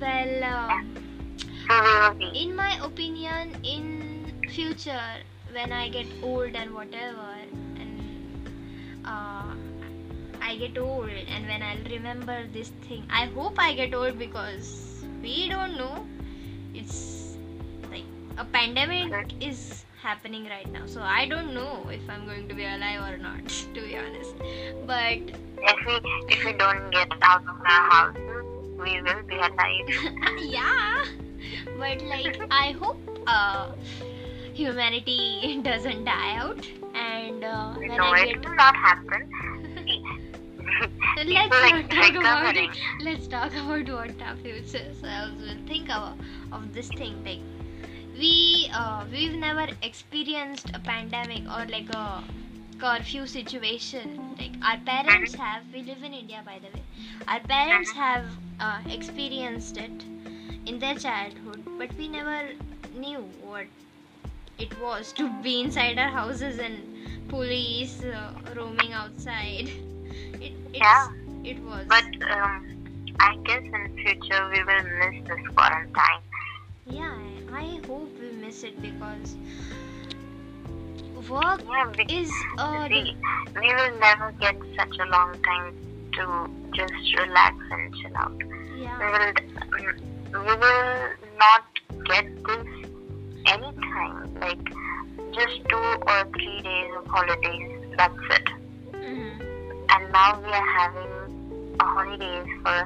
well, 0.00 0.44
uh, 0.44 0.82
so 1.68 1.82
we 1.82 1.96
will 1.98 2.14
be. 2.14 2.32
in 2.34 2.54
my 2.56 2.78
opinion 2.84 3.54
in 3.64 4.32
future 4.50 5.08
when 5.52 5.72
i 5.72 5.88
get 5.88 6.06
old 6.22 6.54
and 6.54 6.74
whatever 6.74 7.26
uh, 9.06 9.54
i 10.42 10.56
get 10.56 10.76
old 10.78 11.08
and 11.10 11.46
when 11.46 11.62
i'll 11.62 11.84
remember 11.90 12.46
this 12.52 12.68
thing. 12.88 13.04
I 13.10 13.26
hope 13.26 13.58
i 13.58 13.72
get 13.74 13.94
old 13.94 14.18
because 14.18 15.04
we 15.22 15.48
don't 15.48 15.76
know. 15.76 16.06
It's 16.74 17.36
like 17.90 18.04
a 18.38 18.44
pandemic 18.44 19.32
is 19.40 19.84
happening 20.02 20.44
right 20.46 20.70
now. 20.70 20.86
So 20.86 21.00
i 21.02 21.26
don't 21.26 21.54
know 21.54 21.88
if 21.90 22.08
i'm 22.08 22.26
going 22.26 22.48
to 22.48 22.54
be 22.54 22.64
alive 22.64 23.02
or 23.10 23.16
not 23.18 23.48
to 23.74 23.80
be 23.80 23.96
honest. 23.96 24.34
But 24.86 25.34
If 25.68 25.78
we 25.86 25.94
if 26.28 26.44
we 26.44 26.52
don't 26.52 26.90
get 26.90 27.08
out 27.22 27.42
of 27.42 27.56
our 27.74 27.84
house, 27.90 28.16
we 28.78 29.00
will 29.02 29.22
be 29.26 29.36
alive. 29.36 29.88
yeah. 30.38 31.04
But 31.78 32.02
like 32.02 32.38
i 32.50 32.72
hope 32.72 33.00
uh, 33.26 33.72
humanity 34.56 35.60
doesn't 35.64 36.04
die 36.04 36.36
out. 36.36 36.66
And 36.94 37.44
uh, 37.44 37.74
when 37.86 38.02
no, 38.02 38.04
i 38.04 38.14
it 38.14 38.26
get 38.26 38.36
will 38.44 38.54
not 38.56 38.74
happen. 38.76 39.30
let's 41.26 41.28
People 41.28 41.60
not 41.60 41.90
like 41.90 41.90
talk 41.90 42.14
about 42.14 42.56
it. 42.56 42.70
let's 43.00 43.26
talk 43.28 43.52
about 43.54 43.88
what 43.88 44.22
our 44.22 44.36
future 44.36 44.92
selves 45.00 45.40
will 45.42 45.60
think 45.66 45.90
of, 45.90 46.18
of 46.52 46.72
this 46.72 46.90
thing 46.90 47.22
like 47.24 47.40
we 48.18 48.68
uh, 48.74 49.04
we've 49.10 49.34
never 49.38 49.66
experienced 49.82 50.70
a 50.74 50.80
pandemic 50.80 51.42
or 51.56 51.66
like 51.66 51.88
a 51.90 52.24
curfew 52.78 53.26
situation. 53.26 54.34
Like 54.38 54.52
our 54.62 54.78
parents 54.78 55.34
have 55.34 55.62
we 55.72 55.82
live 55.82 56.02
in 56.02 56.14
india 56.14 56.42
by 56.44 56.58
the 56.58 56.68
way. 56.76 56.84
Our 57.28 57.40
parents 57.40 57.92
have 57.92 58.26
uh, 58.60 58.80
experienced 58.90 59.76
it 59.78 60.04
in 60.66 60.78
their 60.78 60.94
childhood 60.94 61.62
but 61.78 61.92
we 61.94 62.08
never 62.08 62.52
knew 62.94 63.20
what 63.42 63.66
it 64.58 64.78
was 64.80 65.12
to 65.12 65.28
be 65.42 65.60
inside 65.60 65.98
our 65.98 66.10
houses 66.10 66.58
and 66.58 67.28
police 67.28 68.02
uh, 68.04 68.32
roaming 68.56 68.92
outside 68.92 69.68
it 70.40 70.52
it's, 70.72 70.74
Yeah. 70.74 71.08
it 71.44 71.58
was 71.62 71.86
But 71.88 72.04
um, 72.30 72.66
I 73.20 73.36
guess 73.44 73.62
in 73.62 73.96
future 74.02 74.48
we 74.52 74.62
will 74.64 74.84
miss 75.00 75.28
this 75.28 75.46
quarantine. 75.54 76.22
yeah 76.86 77.14
I, 77.52 77.80
hope 77.86 78.10
we 78.20 78.30
miss 78.44 78.62
it 78.64 78.80
because 78.82 79.36
work 81.28 81.60
Yeah, 81.68 81.92
is 82.08 82.30
uh, 82.58 82.86
we, 82.90 83.16
we 83.60 83.74
will 83.74 83.98
never 83.98 84.32
get 84.40 84.56
such 84.78 84.96
a 84.98 85.06
long 85.06 85.32
time 85.42 85.74
to 86.14 86.50
just 86.74 87.16
relax 87.18 87.56
and 87.70 87.94
chill 87.96 88.16
out. 88.16 88.36
We 88.38 88.82
yeah 88.82 88.98
will, 88.98 89.32
mm, 89.32 90.00
we 90.32 90.54
will 90.64 91.08
not 91.38 91.64
get 92.04 92.26
this 92.44 92.66
anytime. 93.46 94.25
Like 94.40 94.62
just 95.34 95.56
two 95.68 95.76
or 96.12 96.20
three 96.34 96.60
days 96.62 96.90
of 96.98 97.06
holidays. 97.06 97.70
That's 97.98 98.24
it. 98.36 98.48
Mhm. 98.94 99.40
And 99.94 100.12
now 100.12 100.40
we 100.40 100.50
are 100.60 100.68
having 100.78 101.12
a 101.80 101.84
holidays 101.84 102.48
for 102.62 102.78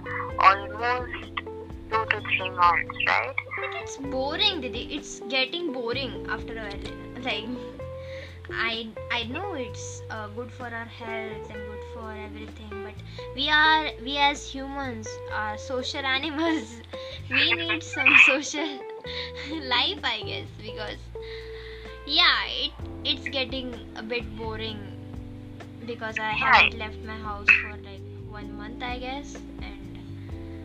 almost 0.49 1.33
two 1.91 2.05
to 2.13 2.21
three 2.31 2.51
months, 2.51 2.97
right? 3.09 3.37
It's 3.83 3.97
boring, 3.99 4.61
Didi. 4.61 4.85
It's 4.97 5.21
getting 5.29 5.73
boring 5.73 6.27
after 6.29 6.55
a 6.59 6.65
while. 6.69 7.23
Like 7.23 7.49
I 8.53 8.89
I 9.11 9.25
know 9.25 9.55
it's 9.55 10.03
uh, 10.11 10.29
good 10.29 10.51
for 10.53 10.65
our 10.67 10.85
health 11.01 11.51
and 11.51 11.61
good 11.71 11.85
for 11.95 12.11
everything, 12.13 12.71
but 12.85 12.95
we 13.35 13.49
are 13.49 13.91
we 14.05 14.17
as 14.19 14.47
humans 14.53 15.09
are 15.33 15.57
social 15.59 16.05
animals. 16.17 16.81
We 17.31 17.53
need 17.55 17.83
some 17.83 18.17
social 18.19 18.71
life, 19.75 20.01
I 20.05 20.23
guess, 20.23 20.49
because 20.59 20.99
yeah, 22.11 22.47
it 22.49 22.73
it's 23.05 23.29
getting 23.29 23.75
a 23.97 24.03
bit 24.03 24.25
boring 24.37 24.79
because 25.87 26.19
I 26.19 26.33
haven't 26.33 26.79
left 26.79 26.99
my 27.05 27.17
house 27.17 27.49
for 27.63 27.71
like 27.89 28.03
one 28.29 28.57
month, 28.57 28.83
I 28.83 28.99
guess, 28.99 29.35
and 29.63 29.99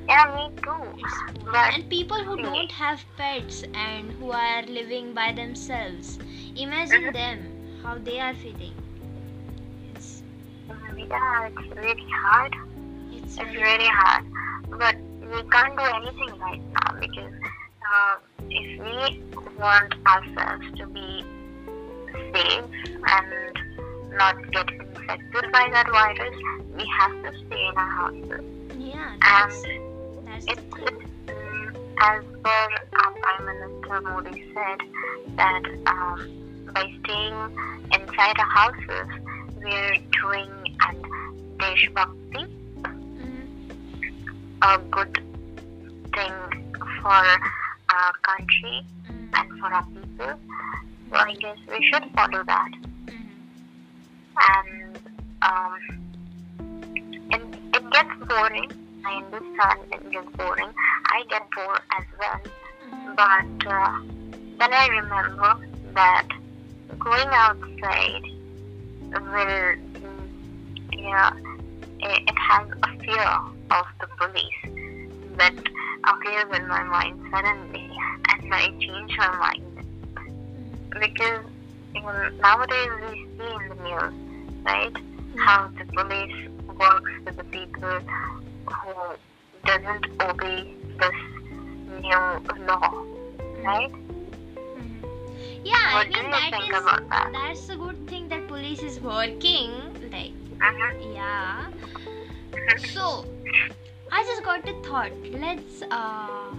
Yeah, 0.09 0.25
me 0.35 0.49
too. 0.61 1.53
And 1.53 1.89
people 1.89 2.23
who 2.23 2.37
don't 2.41 2.71
have 2.71 3.03
pets 3.17 3.63
and 3.73 4.11
who 4.13 4.31
are 4.31 4.63
living 4.63 5.13
by 5.13 5.31
themselves 5.31 6.19
imagine 6.55 7.11
them 7.13 7.39
how 7.83 7.97
they 7.99 8.19
are 8.19 8.33
feeling 8.33 8.73
it's 9.93 10.23
yeah, 10.97 11.49
it's 11.49 11.77
really 11.77 12.09
hard. 12.23 12.55
it's 13.11 13.37
It's 13.37 13.55
really 13.55 13.89
hard. 14.01 14.25
But 14.69 14.95
we 15.21 15.43
can't 15.49 15.77
do 15.77 15.83
anything 15.83 16.39
right 16.39 16.61
now 16.73 16.99
because 16.99 17.33
uh, 17.93 18.15
if 18.49 18.79
we 18.81 19.23
want 19.59 19.93
ourselves 20.07 20.65
to 20.79 20.87
be 20.87 21.23
and 22.39 23.57
not 24.17 24.35
get 24.51 24.67
infected 24.69 25.51
by 25.51 25.69
that 25.71 25.87
virus, 25.91 26.35
we 26.77 26.85
have 26.97 27.11
to 27.23 27.31
stay 27.47 27.65
in 27.67 27.77
our 27.77 27.89
houses. 27.89 28.45
yeah 28.77 29.15
that's 29.21 29.63
And 29.65 30.27
that's 30.27 30.45
it's, 30.47 30.61
it's 30.81 31.05
um, 31.29 31.75
as 32.01 32.23
per 32.43 32.67
our 33.03 33.11
Prime 33.21 33.45
Minister 33.45 34.01
Modi 34.01 34.43
said 34.53 34.79
that 35.37 35.63
um, 35.87 36.19
by 36.73 36.83
staying 37.03 37.57
inside 37.93 38.37
our 38.39 38.49
houses, 38.49 39.07
we're 39.55 39.95
doing 40.21 40.51
an 40.87 41.01
Desh 41.59 41.87
Bhakti, 41.95 42.45
Mhm. 42.83 43.47
a 44.61 44.77
good 44.91 45.13
thing 46.13 46.33
for 47.01 47.23
our 47.95 48.13
country 48.23 48.85
Mhm. 49.09 49.29
and 49.39 49.59
for 49.59 49.73
our 49.73 49.85
people. 49.85 50.39
So 51.11 51.17
I 51.17 51.33
guess 51.39 51.57
we 51.69 51.85
should 51.91 52.03
follow 52.15 52.43
that. 52.43 52.71
Mhm. 53.05 53.29
And 54.51 54.97
um, 55.41 55.79
it, 57.31 57.41
it 57.77 57.91
gets 57.91 58.15
boring. 58.27 58.71
I 59.05 59.21
understand 59.23 59.79
it 59.91 60.11
gets 60.11 60.31
boring. 60.37 60.71
I 61.07 61.23
get 61.29 61.43
bored 61.55 61.81
as 61.97 62.05
well. 62.19 62.41
Mhm. 62.85 63.15
But 63.15 63.67
uh, 63.71 63.99
then 64.59 64.73
I 64.73 64.87
remember 64.87 65.51
that 65.93 66.27
going 66.99 67.29
outside 67.31 68.23
will, 69.11 69.75
mm, 70.01 70.27
yeah, 70.93 71.31
it, 71.99 72.23
it 72.27 72.37
has 72.49 72.67
a 72.83 72.89
fear 73.03 73.29
of 73.71 73.85
the 74.01 74.07
police. 74.17 74.61
That 75.37 75.53
appears 76.07 76.57
in 76.57 76.67
my 76.67 76.83
mind 76.83 77.19
suddenly 77.31 77.89
and 78.29 78.53
I 78.53 78.67
change 78.79 79.17
my 79.17 79.35
mind 79.37 79.64
because 80.99 81.45
nowadays 82.41 82.89
we 83.01 83.27
see 83.37 83.53
in 83.53 83.69
the 83.69 83.75
news, 83.83 84.13
right, 84.63 84.95
how 85.45 85.67
the 85.77 85.85
police 85.93 86.49
works 86.79 87.11
with 87.25 87.37
the 87.37 87.43
people 87.45 87.99
who 88.67 88.93
doesn't 89.65 90.05
obey 90.21 90.73
this 90.99 91.19
new 91.87 92.65
law, 92.67 92.91
right? 93.63 93.91
Mhm. 93.91 95.03
Yeah, 95.65 95.83
I 95.87 95.93
What 95.95 96.11
do 96.11 96.21
mean 96.21 96.31
that 96.31 96.51
think 96.51 96.73
is 96.73 96.83
that? 96.85 97.29
that's 97.33 97.69
a 97.69 97.75
good 97.75 98.07
thing 98.07 98.27
that 98.29 98.47
police 98.47 98.81
is 98.81 98.99
working. 98.99 99.71
Like, 100.11 100.35
Mhm. 100.59 101.15
yeah. 101.15 101.65
So, 102.93 103.25
I 104.11 104.23
just 104.23 104.43
got 104.43 104.67
a 104.69 104.73
thought. 104.87 105.11
Let's. 105.45 105.81
Uh, 105.91 106.53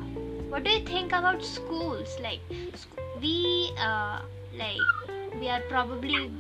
what 0.51 0.65
do 0.65 0.71
you 0.71 0.81
think 0.85 1.13
about 1.13 1.45
schools? 1.45 2.17
Like, 2.21 2.41
sc- 2.75 3.06
we 3.21 3.73
uh, 3.79 4.21
like 4.55 4.81
we 5.41 5.49
are 5.49 5.61
probably 5.69 6.31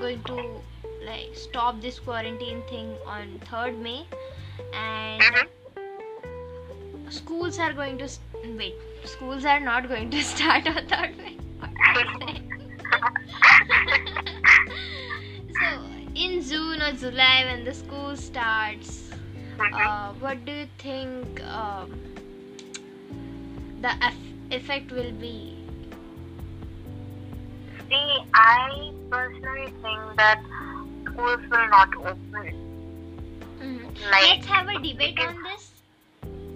going 0.00 0.22
to 0.24 0.60
like 1.04 1.30
stop 1.34 1.80
this 1.80 1.98
quarantine 1.98 2.62
thing 2.68 2.96
on 3.06 3.38
third 3.50 3.78
May, 3.78 4.06
and 4.72 5.22
Mhm. 5.22 5.48
schools 7.10 7.58
are 7.58 7.72
going 7.72 7.98
to 7.98 8.08
st- 8.08 8.56
wait. 8.58 8.74
Schools 9.04 9.44
are 9.44 9.60
not 9.60 9.88
going 9.88 10.10
to 10.10 10.22
start 10.34 10.66
on 10.66 10.86
third 10.86 11.16
May. 11.18 11.36
What 11.58 12.06
am 12.06 12.16
I 12.22 12.26
saying? 12.26 12.50
so 15.60 15.68
in 16.14 16.42
June 16.42 16.82
or 16.82 16.92
July 16.92 17.44
when 17.50 17.64
the 17.64 17.74
school 17.74 18.16
starts, 18.16 19.10
Mhm. 19.58 19.74
uh, 19.82 20.12
what 20.24 20.44
do 20.44 20.52
you 20.52 20.68
think 20.78 21.42
um, 21.44 21.92
the 23.82 23.92
eff- 24.10 24.32
effect 24.50 24.90
will 24.92 25.12
be? 25.12 25.63
I 28.44 28.92
personally 29.10 29.72
think 29.82 30.16
that 30.16 30.40
schools 31.06 31.40
will 31.50 31.68
not 31.70 31.88
open. 31.96 32.52
Mhm. 33.60 34.10
Like, 34.10 34.22
Let's 34.28 34.46
have 34.46 34.68
a 34.68 34.78
debate 34.78 35.18
on 35.20 35.42
this. 35.42 35.70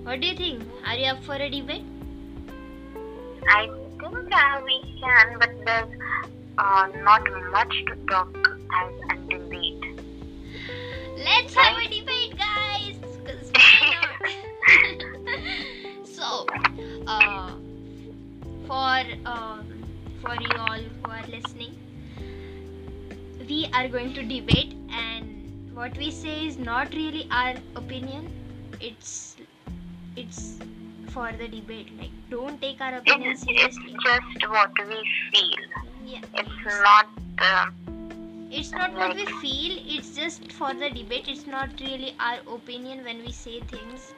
What 0.04 0.20
do 0.20 0.26
you 0.28 0.36
think? 0.36 0.62
Are 0.86 0.96
you 0.96 1.06
up 1.12 1.22
for 1.24 1.34
a 1.34 1.50
debate? 1.50 1.84
I 3.50 3.66
think 4.00 4.34
uh, 4.34 4.60
we 4.64 5.00
can, 5.00 5.38
but 5.38 5.50
there's 5.64 5.88
uh, 6.58 6.86
not 7.04 7.22
much 7.52 7.74
to 7.88 7.96
talk 8.10 8.34
as 8.82 8.92
a 9.12 9.16
debate. 9.28 10.00
Let's 11.16 11.54
have 11.54 11.76
a 11.76 11.88
debate, 11.88 12.36
guys. 12.38 12.96
'cause 13.24 13.52
why 13.56 13.94
not? 13.94 14.22
so, 16.04 16.46
uh, 17.06 17.50
for 18.66 19.02
um, 19.26 19.66
for 20.22 20.34
you 20.34 20.50
all 20.58 20.78
who 20.80 21.10
are 21.10 21.26
listening, 21.28 21.77
we 23.48 23.68
are 23.72 23.88
going 23.88 24.12
to 24.14 24.22
debate, 24.22 24.74
and 24.90 25.74
what 25.74 25.96
we 25.96 26.10
say 26.10 26.46
is 26.46 26.58
not 26.58 26.92
really 26.94 27.26
our 27.30 27.54
opinion. 27.76 28.30
It's 28.80 29.36
it's 30.16 30.58
for 31.08 31.32
the 31.32 31.48
debate. 31.48 31.88
Like, 31.98 32.10
don't 32.30 32.60
take 32.60 32.80
our 32.80 32.96
opinion 32.96 33.32
It's, 33.32 33.44
it's 33.48 33.78
just 34.04 34.48
what 34.50 34.70
we 34.86 35.02
feel. 35.32 35.64
Yeah. 36.04 36.20
It's 36.34 36.80
not. 36.82 37.06
Uh, 37.38 37.66
It's 38.50 38.70
not 38.72 38.94
what 38.94 39.14
we 39.14 39.24
feel, 39.40 39.72
it's 39.94 40.14
just 40.16 40.52
for 40.52 40.68
the 40.82 40.88
debate. 40.90 41.26
It's 41.28 41.46
not 41.46 41.68
really 41.80 42.14
our 42.18 42.38
opinion 42.54 43.04
when 43.04 43.18
we 43.24 43.30
say 43.30 43.60
things. 43.72 44.14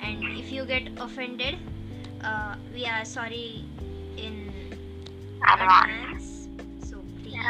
And 0.00 0.22
if 0.38 0.50
you 0.52 0.64
get 0.64 0.88
offended, 0.98 1.58
uh, 2.22 2.54
we 2.74 2.86
are 2.86 3.04
sorry 3.04 3.64
in 4.16 4.52
advance. 5.46 6.13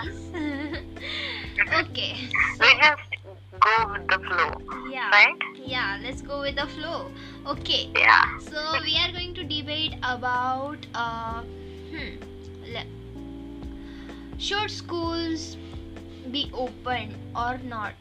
So 0.02 0.38
okay. 1.80 2.16
We 2.60 2.68
just 2.82 3.02
go 3.60 3.74
with 3.92 4.06
the 4.08 4.18
flow, 4.26 4.50
Yeah. 4.90 5.10
right? 5.10 5.36
Yeah, 5.56 5.98
let's 6.02 6.22
go 6.22 6.40
with 6.40 6.56
the 6.56 6.66
flow. 6.66 7.12
Okay. 7.46 7.90
Yeah. 7.96 8.24
So 8.38 8.80
we 8.82 8.96
are 8.98 9.12
going 9.12 9.34
to 9.34 9.42
debate 9.44 9.94
about 10.02 10.86
uh, 10.94 11.42
hmm, 11.90 12.18
le- 12.74 12.90
should 14.38 14.70
schools 14.70 15.56
be 16.30 16.50
open 16.52 17.16
or 17.36 17.58
not? 17.58 17.94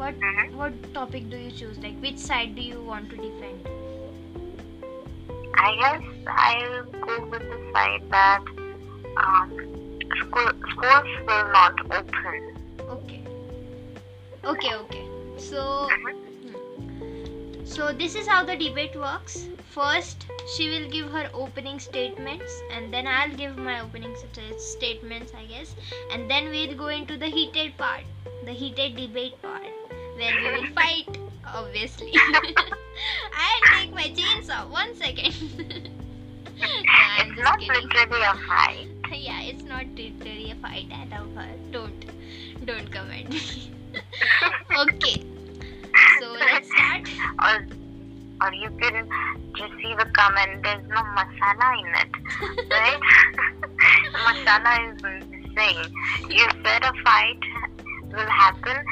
What 0.00 0.14
Mhm. 0.20 0.54
what 0.62 0.78
topic 0.94 1.30
do 1.30 1.36
you 1.36 1.50
choose? 1.62 1.78
Like 1.88 1.98
which 2.06 2.18
side 2.18 2.54
do 2.56 2.62
you 2.62 2.82
want 2.92 3.10
to 3.10 3.16
defend? 3.16 3.68
I 5.58 5.76
guess 5.80 6.02
I'll 6.26 6.84
go 6.84 7.26
with 7.30 7.42
the 7.42 7.70
side 7.74 8.02
that 8.10 8.42
um, 9.16 9.75
school, 10.18 10.50
schools 10.72 11.08
will 11.26 11.48
not 11.52 11.74
open. 11.90 12.56
Okay. 12.80 13.22
Okay, 14.44 14.74
okay. 14.74 15.04
So 15.38 15.88
mm-hmm. 15.90 16.52
hmm. 16.52 17.64
so 17.64 17.92
this 17.92 18.14
is 18.14 18.26
how 18.26 18.44
the 18.44 18.56
debate 18.56 18.96
works. 18.96 19.48
First, 19.76 20.26
she 20.54 20.70
will 20.70 20.88
give 20.88 21.10
her 21.10 21.28
opening 21.34 21.78
statements, 21.78 22.62
and 22.72 22.92
then 22.92 23.06
I'll 23.06 23.34
give 23.36 23.58
my 23.58 23.80
opening 23.80 24.14
st- 24.16 24.58
statements, 24.58 25.32
I 25.36 25.44
guess. 25.44 25.74
And 26.12 26.30
then 26.30 26.48
we'll 26.48 26.74
go 26.74 26.86
into 26.86 27.18
the 27.18 27.26
heated 27.26 27.76
part, 27.76 28.04
the 28.46 28.52
heated 28.52 28.96
debate 28.96 29.40
part, 29.42 29.68
where 30.16 30.34
we 30.34 30.44
will 30.44 30.62
mm-hmm. 30.62 30.74
fight, 30.74 31.18
obviously. 31.44 32.14
I'll 32.32 33.80
take 33.80 33.92
my 33.92 34.08
chainsaw. 34.16 34.66
One 34.70 34.94
second. 34.94 35.34
I'm 36.62 37.28
It's 37.28 37.36
just 37.36 37.44
not 37.44 37.60
literally 37.60 38.22
a 38.22 38.34
fight. 38.48 38.95
yeah, 39.12 39.42
it's 39.42 39.62
not 39.62 39.86
literally 39.94 40.50
a 40.50 40.54
fight 40.56 40.86
at 40.90 41.18
all. 41.18 41.28
Don't, 41.70 42.04
don't 42.64 42.90
comment 42.90 43.30
me. 43.30 43.70
okay, 44.78 45.22
so 46.20 46.32
let's 46.40 46.68
start. 46.68 47.08
Or, 47.42 47.66
or 48.42 48.52
you 48.54 48.70
can 48.80 49.08
just 49.56 49.72
see 49.82 49.94
the 49.94 50.06
comment. 50.16 50.62
There's 50.62 50.86
no 50.88 51.02
masala 51.14 51.68
in 51.78 51.88
it, 52.02 52.70
right? 52.70 53.00
masala 54.26 54.94
is 54.94 55.02
missing. 55.02 55.94
You 56.30 56.46
said 56.64 56.82
a 56.84 56.92
fight 57.04 57.40
will 58.10 58.30
happen, 58.30 58.84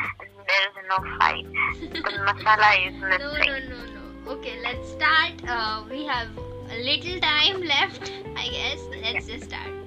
there 0.46 0.68
is 0.68 0.77
no 0.88 1.18
fight. 1.18 1.46
The 1.92 2.11
masala 2.29 2.88
is 2.88 3.00
no, 3.00 3.09
missing. 3.09 3.68
no, 3.68 3.77
no, 3.77 3.85
no. 4.27 4.33
Okay, 4.33 4.61
let's 4.62 4.90
start. 4.90 5.33
Uh, 5.46 5.85
we 5.90 6.05
have 6.07 6.29
a 6.70 6.79
little 6.79 7.20
time 7.20 7.62
left, 7.62 8.12
I 8.37 8.48
guess. 8.48 8.81
Let's 9.03 9.27
just 9.27 9.44
start. 9.44 9.83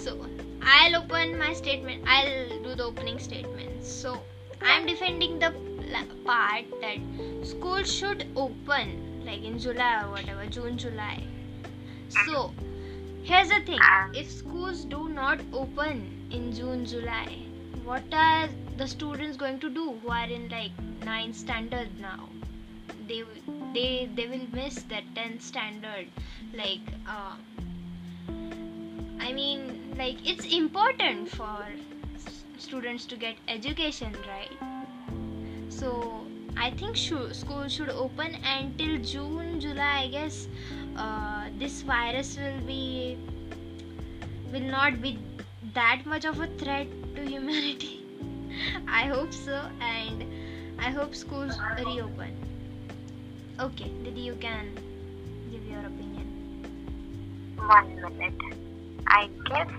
So, 0.00 0.26
I'll 0.62 0.96
open 0.96 1.38
my 1.38 1.52
statement. 1.52 2.04
I'll 2.06 2.62
do 2.62 2.74
the 2.74 2.84
opening 2.84 3.18
statement. 3.18 3.84
So, 3.84 4.22
I'm 4.62 4.86
defending 4.86 5.38
the 5.38 5.52
part 6.24 6.64
that 6.80 6.98
school 7.46 7.82
should 7.84 8.26
open 8.34 9.24
like 9.24 9.42
in 9.42 9.58
July 9.58 10.02
or 10.04 10.10
whatever, 10.10 10.46
June, 10.46 10.76
July. 10.78 11.22
So, 12.26 12.52
here's 13.22 13.48
the 13.48 13.60
thing 13.60 13.78
if 14.14 14.30
schools 14.30 14.84
do 14.84 15.08
not 15.08 15.40
open 15.52 16.28
in 16.30 16.52
June, 16.52 16.84
July, 16.86 17.38
what 17.84 18.04
are 18.12 18.48
the 18.76 18.86
students 18.86 19.36
going 19.36 19.58
to 19.60 19.70
do 19.70 19.98
who 20.02 20.08
are 20.08 20.26
in 20.26 20.48
like 20.48 20.72
9th 21.00 21.34
standard 21.34 21.88
now? 22.00 22.28
They, 23.08 23.22
they, 23.74 24.10
they 24.14 24.26
will 24.26 24.46
miss 24.52 24.82
that 24.84 25.04
10th 25.14 25.42
standard. 25.42 26.06
Like, 26.54 26.80
uh, 27.06 27.36
I 29.20 29.32
mean, 29.32 29.94
like, 29.96 30.16
it's 30.24 30.44
important 30.44 31.28
for 31.28 31.64
students 32.58 33.06
to 33.06 33.16
get 33.16 33.36
education, 33.48 34.14
right? 34.28 34.50
So, 35.68 36.26
I 36.56 36.70
think 36.70 36.96
shou- 36.96 37.32
school 37.34 37.68
should 37.68 37.90
open 37.90 38.36
until 38.44 38.98
June, 38.98 39.60
July. 39.60 40.02
I 40.04 40.08
guess 40.08 40.48
uh, 40.96 41.48
this 41.58 41.82
virus 41.82 42.36
will 42.38 42.60
be 42.66 43.18
will 44.52 44.68
not 44.74 45.00
be 45.02 45.18
that 45.74 46.02
much 46.06 46.24
of 46.24 46.40
a 46.40 46.46
threat 46.62 46.86
to 47.16 47.22
humanity. 47.26 48.00
I 48.88 49.06
hope 49.06 49.32
so, 49.32 49.60
and 49.80 50.24
I 50.78 50.90
hope 50.90 51.14
schools 51.14 51.58
reopen. 51.76 52.32
Okay, 53.60 53.90
Didi, 54.02 54.20
you 54.20 54.34
can 54.36 54.74
give 55.50 55.64
your 55.66 55.80
opinion. 55.80 56.26
One 57.56 58.00
minute. 58.00 58.63
I 59.06 59.28
guess 59.46 59.70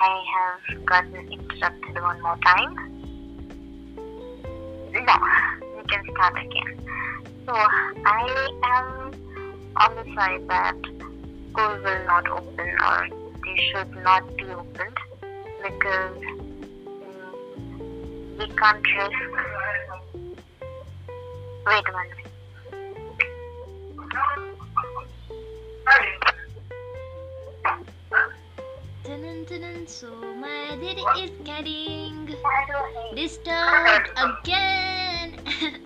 I 0.00 0.24
have 0.34 0.86
gotten 0.86 1.32
interrupted 1.32 2.02
one 2.02 2.20
more 2.22 2.38
time. 2.44 2.74
No, 4.92 5.16
we 5.76 5.82
can 5.88 6.04
start 6.14 6.36
again. 6.38 6.80
So 7.46 7.52
I 7.54 8.48
am 8.64 9.12
on 9.76 9.94
the 9.96 10.04
side 10.14 10.48
that 10.48 10.76
school 11.50 11.78
will 11.84 12.04
not 12.06 12.28
open 12.28 12.68
or 12.80 13.08
they 13.44 13.56
should 13.70 13.90
not 14.02 14.36
be 14.36 14.44
opened 14.44 14.96
because 15.62 16.16
mm, 16.86 18.38
we 18.38 18.46
can't 18.56 18.86
risk. 18.96 19.20
Wait 21.66 21.92
one 21.92 22.19
So 29.40 30.12
my 30.36 30.76
Didi 30.76 31.00
is 31.16 31.30
getting 31.44 32.28
disturbed 33.16 34.10
again. 34.12 35.40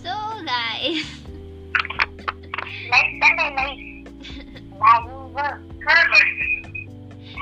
so 0.00 0.14
guys, 0.46 1.02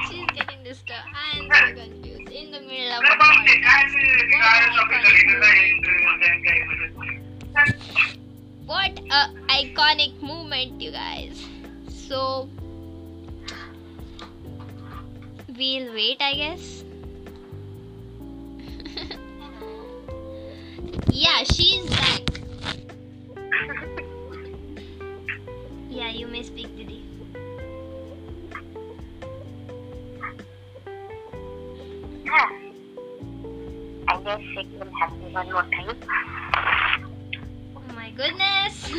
she's 0.09 0.27
getting 0.33 0.65
disturbed. 0.65 1.05
I'm 1.13 1.53
so 1.53 1.75
confused 1.75 2.33
in 2.33 2.51
the 2.51 2.61
middle 2.61 2.93
of 2.97 3.05
a. 3.05 3.13
What 8.65 8.99
a 9.13 9.29
iconic 9.53 10.23
moment, 10.23 10.81
you 10.81 10.93
guys. 10.93 11.45
So 11.91 12.49
we'll 15.57 15.93
wait, 15.93 16.17
I 16.21 16.35
guess. 16.35 16.85
yeah, 21.11 21.45
she's 21.45 21.89
back. 21.91 22.23
Yeah, 25.95 26.11
you 26.11 26.27
may 26.27 26.43
speak, 26.43 26.77
Didi. 26.77 27.05
Yeah. 32.25 32.51
I 34.09 34.21
guess 34.25 34.41
it 34.57 34.67
will 34.77 34.91
happen 34.99 35.33
one 35.33 35.53
more 35.53 35.63
time. 35.63 35.97
Oh 37.77 37.93
my 37.95 38.11
goodness. 38.11 38.91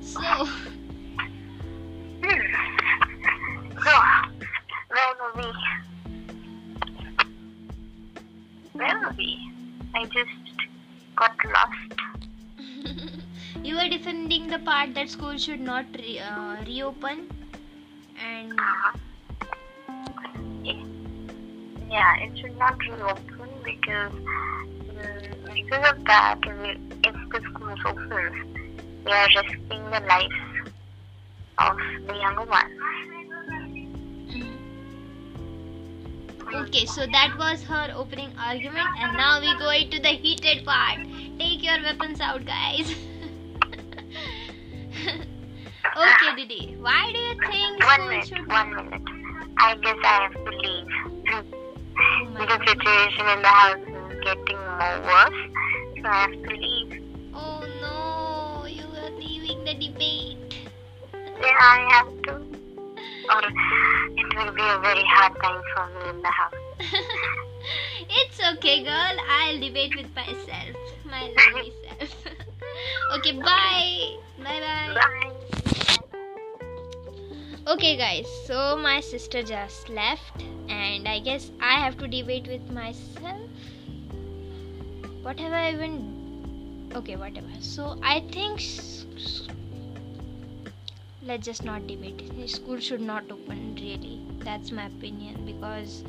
so, 0.00 0.48
where 5.36 5.46
were? 5.46 5.78
Where 8.72 8.98
were 9.00 9.14
we? 9.16 9.38
I 9.94 10.04
just 10.06 10.30
got 11.16 11.32
lost. 11.44 12.00
you 13.62 13.74
were 13.76 13.88
defending 13.88 14.48
the 14.48 14.58
part 14.60 14.94
that 14.94 15.10
school 15.10 15.36
should 15.36 15.60
not 15.60 15.84
re- 15.98 16.20
uh, 16.20 16.56
reopen, 16.66 17.28
and 18.22 18.52
Uh-huh. 18.58 18.98
Yeah, 21.88 22.16
it 22.24 22.38
should 22.38 22.58
not 22.58 22.76
reopen 22.90 23.50
because 23.64 24.12
mm, 24.12 25.54
because 25.54 25.90
of 25.92 26.04
that, 26.06 26.40
we, 26.44 26.70
if 27.04 27.14
the 27.32 27.40
schools 27.50 27.78
open, 27.86 28.32
we 29.06 29.12
are 29.12 29.28
risking 29.36 29.84
the 29.90 30.00
lives 30.08 30.72
of 31.58 31.76
the 32.08 32.14
younger 32.20 32.44
ones. 32.44 33.15
Okay, 36.54 36.86
so 36.86 37.06
that 37.06 37.36
was 37.38 37.62
her 37.64 37.92
opening 37.94 38.32
argument, 38.38 38.88
and 38.98 39.16
now 39.16 39.40
we 39.40 39.56
go 39.58 39.70
into 39.70 40.00
the 40.00 40.08
heated 40.08 40.64
part. 40.64 40.98
Take 41.38 41.62
your 41.62 41.80
weapons 41.82 42.20
out, 42.20 42.44
guys. 42.44 42.94
okay, 45.96 46.34
Didi, 46.36 46.76
why 46.80 47.10
do 47.12 47.18
you 47.18 47.34
think 47.50 47.84
One 47.84 48.00
school 48.00 48.08
minute, 48.08 48.26
should? 48.26 48.46
one 48.48 48.74
minute. 48.74 49.02
I 49.58 49.74
guess 49.76 49.96
I 50.04 50.22
have 50.22 50.32
to 50.32 50.50
leave. 50.50 50.86
Oh 52.38 52.46
the 52.46 52.58
situation 52.66 53.26
in 53.28 53.42
the 53.42 53.48
house 53.48 53.76
is 53.78 54.20
getting 54.24 54.58
more 54.58 55.00
worse, 55.00 55.40
so 56.02 56.08
I 56.08 56.20
have 56.22 56.32
to 56.32 56.50
leave. 56.54 57.02
Oh 57.34 57.64
no, 57.80 58.66
you 58.66 58.84
are 58.84 59.10
leaving 59.18 59.64
the 59.64 59.74
debate. 59.74 60.54
Yeah, 61.14 61.56
I 61.60 61.88
have 61.92 62.22
to. 62.24 62.32
Or 63.30 63.42
will 64.36 64.52
be 64.52 64.62
a 64.62 64.78
very 64.80 65.04
hard 65.04 65.32
time 65.42 65.62
for 65.74 65.86
me 65.86 66.10
in 66.10 66.22
the 66.22 66.28
house. 66.28 66.52
it's 68.10 68.40
okay, 68.52 68.84
girl. 68.84 69.16
I'll 69.28 69.58
debate 69.58 69.96
with 69.96 70.14
myself, 70.14 70.76
my 71.04 71.32
lovely 71.36 71.72
self. 71.98 72.26
okay, 73.16 73.32
bye. 73.32 74.16
Bye 74.38 74.60
bye. 74.60 74.94
Bye. 74.94 75.46
Okay, 77.66 77.96
guys, 77.96 78.26
so 78.46 78.76
my 78.76 79.00
sister 79.00 79.42
just 79.42 79.88
left, 79.88 80.42
and 80.68 81.08
I 81.08 81.18
guess 81.18 81.50
I 81.60 81.80
have 81.80 81.96
to 81.98 82.06
debate 82.06 82.46
with 82.46 82.70
myself. 82.70 83.40
What 85.22 85.40
have 85.40 85.52
I 85.52 85.72
even. 85.72 86.92
Okay, 86.94 87.16
whatever. 87.16 87.48
So 87.60 87.98
I 88.02 88.20
think. 88.30 88.60
Let's 91.26 91.44
just 91.44 91.64
not 91.64 91.86
debate. 91.86 92.22
School 92.48 92.78
should 92.78 93.00
not 93.00 93.24
open, 93.30 93.74
really. 93.80 94.20
That's 94.38 94.70
my 94.70 94.86
opinion 94.86 95.44
because 95.44 96.04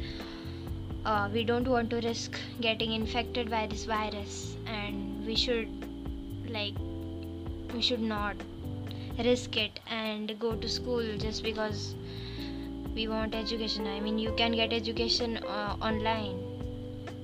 uh, 1.06 1.30
we 1.34 1.44
don't 1.44 1.68
want 1.68 1.90
to 1.90 2.02
risk 2.02 2.40
getting 2.62 2.92
infected 2.94 3.50
by 3.50 3.66
this 3.68 3.86
virus, 3.86 4.56
and 4.68 5.26
we 5.26 5.36
should, 5.36 5.70
like, 6.50 6.76
we 7.74 7.82
should 7.82 8.02
not 8.02 8.36
risk 9.24 9.58
it 9.58 9.80
and 9.90 10.38
go 10.40 10.56
to 10.56 10.70
school 10.70 11.18
just 11.18 11.42
because 11.44 11.96
we 12.94 13.08
want 13.08 13.34
education 13.34 13.88
i 13.88 14.00
mean 14.00 14.18
you 14.20 14.32
can 14.38 14.52
get 14.52 14.72
education 14.72 15.38
uh, 15.38 15.76
online 15.82 16.38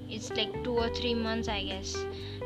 it's 0.09 0.31
like 0.31 0.51
2 0.63 0.71
or 0.71 0.89
3 0.89 1.13
months 1.13 1.47
i 1.47 1.63
guess 1.63 1.95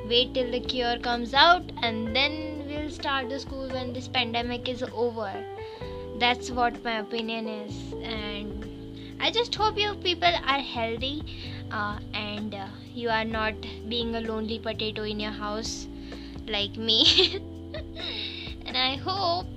wait 0.09 0.33
till 0.33 0.51
the 0.51 0.59
cure 0.59 0.97
comes 0.99 1.33
out 1.33 1.71
and 1.81 2.15
then 2.15 2.56
we'll 2.87 2.95
start 2.95 3.27
the 3.27 3.37
school 3.37 3.67
when 3.69 3.91
this 3.91 4.07
pandemic 4.07 4.69
is 4.69 4.81
over. 4.93 5.31
That's 6.19 6.49
what 6.49 6.81
my 6.85 6.99
opinion 6.99 7.47
is. 7.49 7.93
And 8.01 8.63
i 9.19 9.29
just 9.29 9.55
hope 9.55 9.77
you 9.77 9.93
people 9.95 10.35
are 10.53 10.59
healthy 10.59 11.15
uh, 11.71 11.99
and 12.13 12.55
uh, 12.55 12.67
you 12.93 13.09
are 13.09 13.25
not 13.25 13.55
being 13.89 14.15
a 14.15 14.21
lonely 14.21 14.59
potato 14.59 15.03
in 15.03 15.19
your 15.19 15.31
house 15.31 15.87
like 16.47 16.77
me. 16.77 17.03
And 18.65 18.77
I 18.77 18.95
hope 18.95 19.47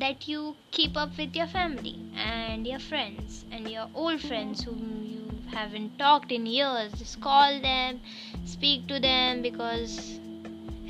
that 0.00 0.26
you 0.26 0.56
keep 0.72 0.96
up 0.96 1.16
with 1.18 1.36
your 1.36 1.46
family 1.46 1.96
and 2.16 2.66
your 2.66 2.80
friends 2.80 3.44
and 3.52 3.68
your 3.68 3.88
old 3.94 4.20
friends 4.20 4.64
whom 4.64 5.06
you 5.12 5.56
haven't 5.56 5.98
talked 5.98 6.32
in 6.32 6.46
years. 6.46 6.92
Just 6.92 7.20
call 7.20 7.60
them, 7.60 8.00
speak 8.44 8.86
to 8.88 9.00
them 9.00 9.42
because 9.42 10.19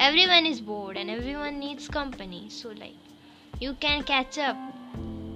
everyone 0.01 0.47
is 0.47 0.63
bored 0.63 0.97
and 0.97 1.11
everyone 1.11 1.59
needs 1.59 1.87
company. 1.87 2.47
So, 2.49 2.71
like, 2.71 2.97
you 3.61 3.75
can 3.75 4.03
catch 4.03 4.39
up 4.39 4.57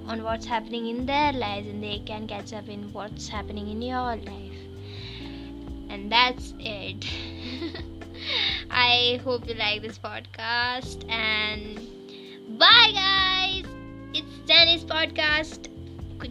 on 0.07 0.23
what's 0.23 0.47
happening 0.47 0.87
in 0.87 1.05
their 1.05 1.33
lives 1.33 1.69
and 1.69 1.83
they 1.83 1.99
can 1.99 2.27
catch 2.27 2.55
up 2.55 2.69
in 2.71 2.91
what's 2.95 3.29
happening 3.29 3.69
in 3.69 3.83
your 3.83 4.17
life. 4.17 4.61
And 5.91 6.11
that's 6.11 6.55
it. 6.59 7.05
I 8.71 9.21
hope 9.23 9.47
you 9.47 9.55
like 9.55 9.83
this 9.83 9.99
podcast 9.99 11.09
and 11.11 11.79
bye 12.59 12.91
guys. 12.95 13.65
It's 14.15 14.39
Danny's 14.47 14.85
podcast, 14.85 15.69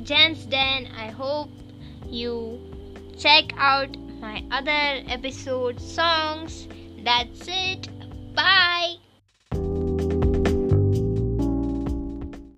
Jan's 0.04 0.46
Den. 0.48 0.88
I 0.98 1.12
hope 1.12 1.52
you 2.08 2.60
check 3.15 3.54
out 3.58 3.96
my 4.19 4.43
other 4.50 5.04
episode 5.08 5.80
songs. 5.80 6.67
That's 7.04 7.48
it. 7.48 7.89
Bye. 8.36 9.03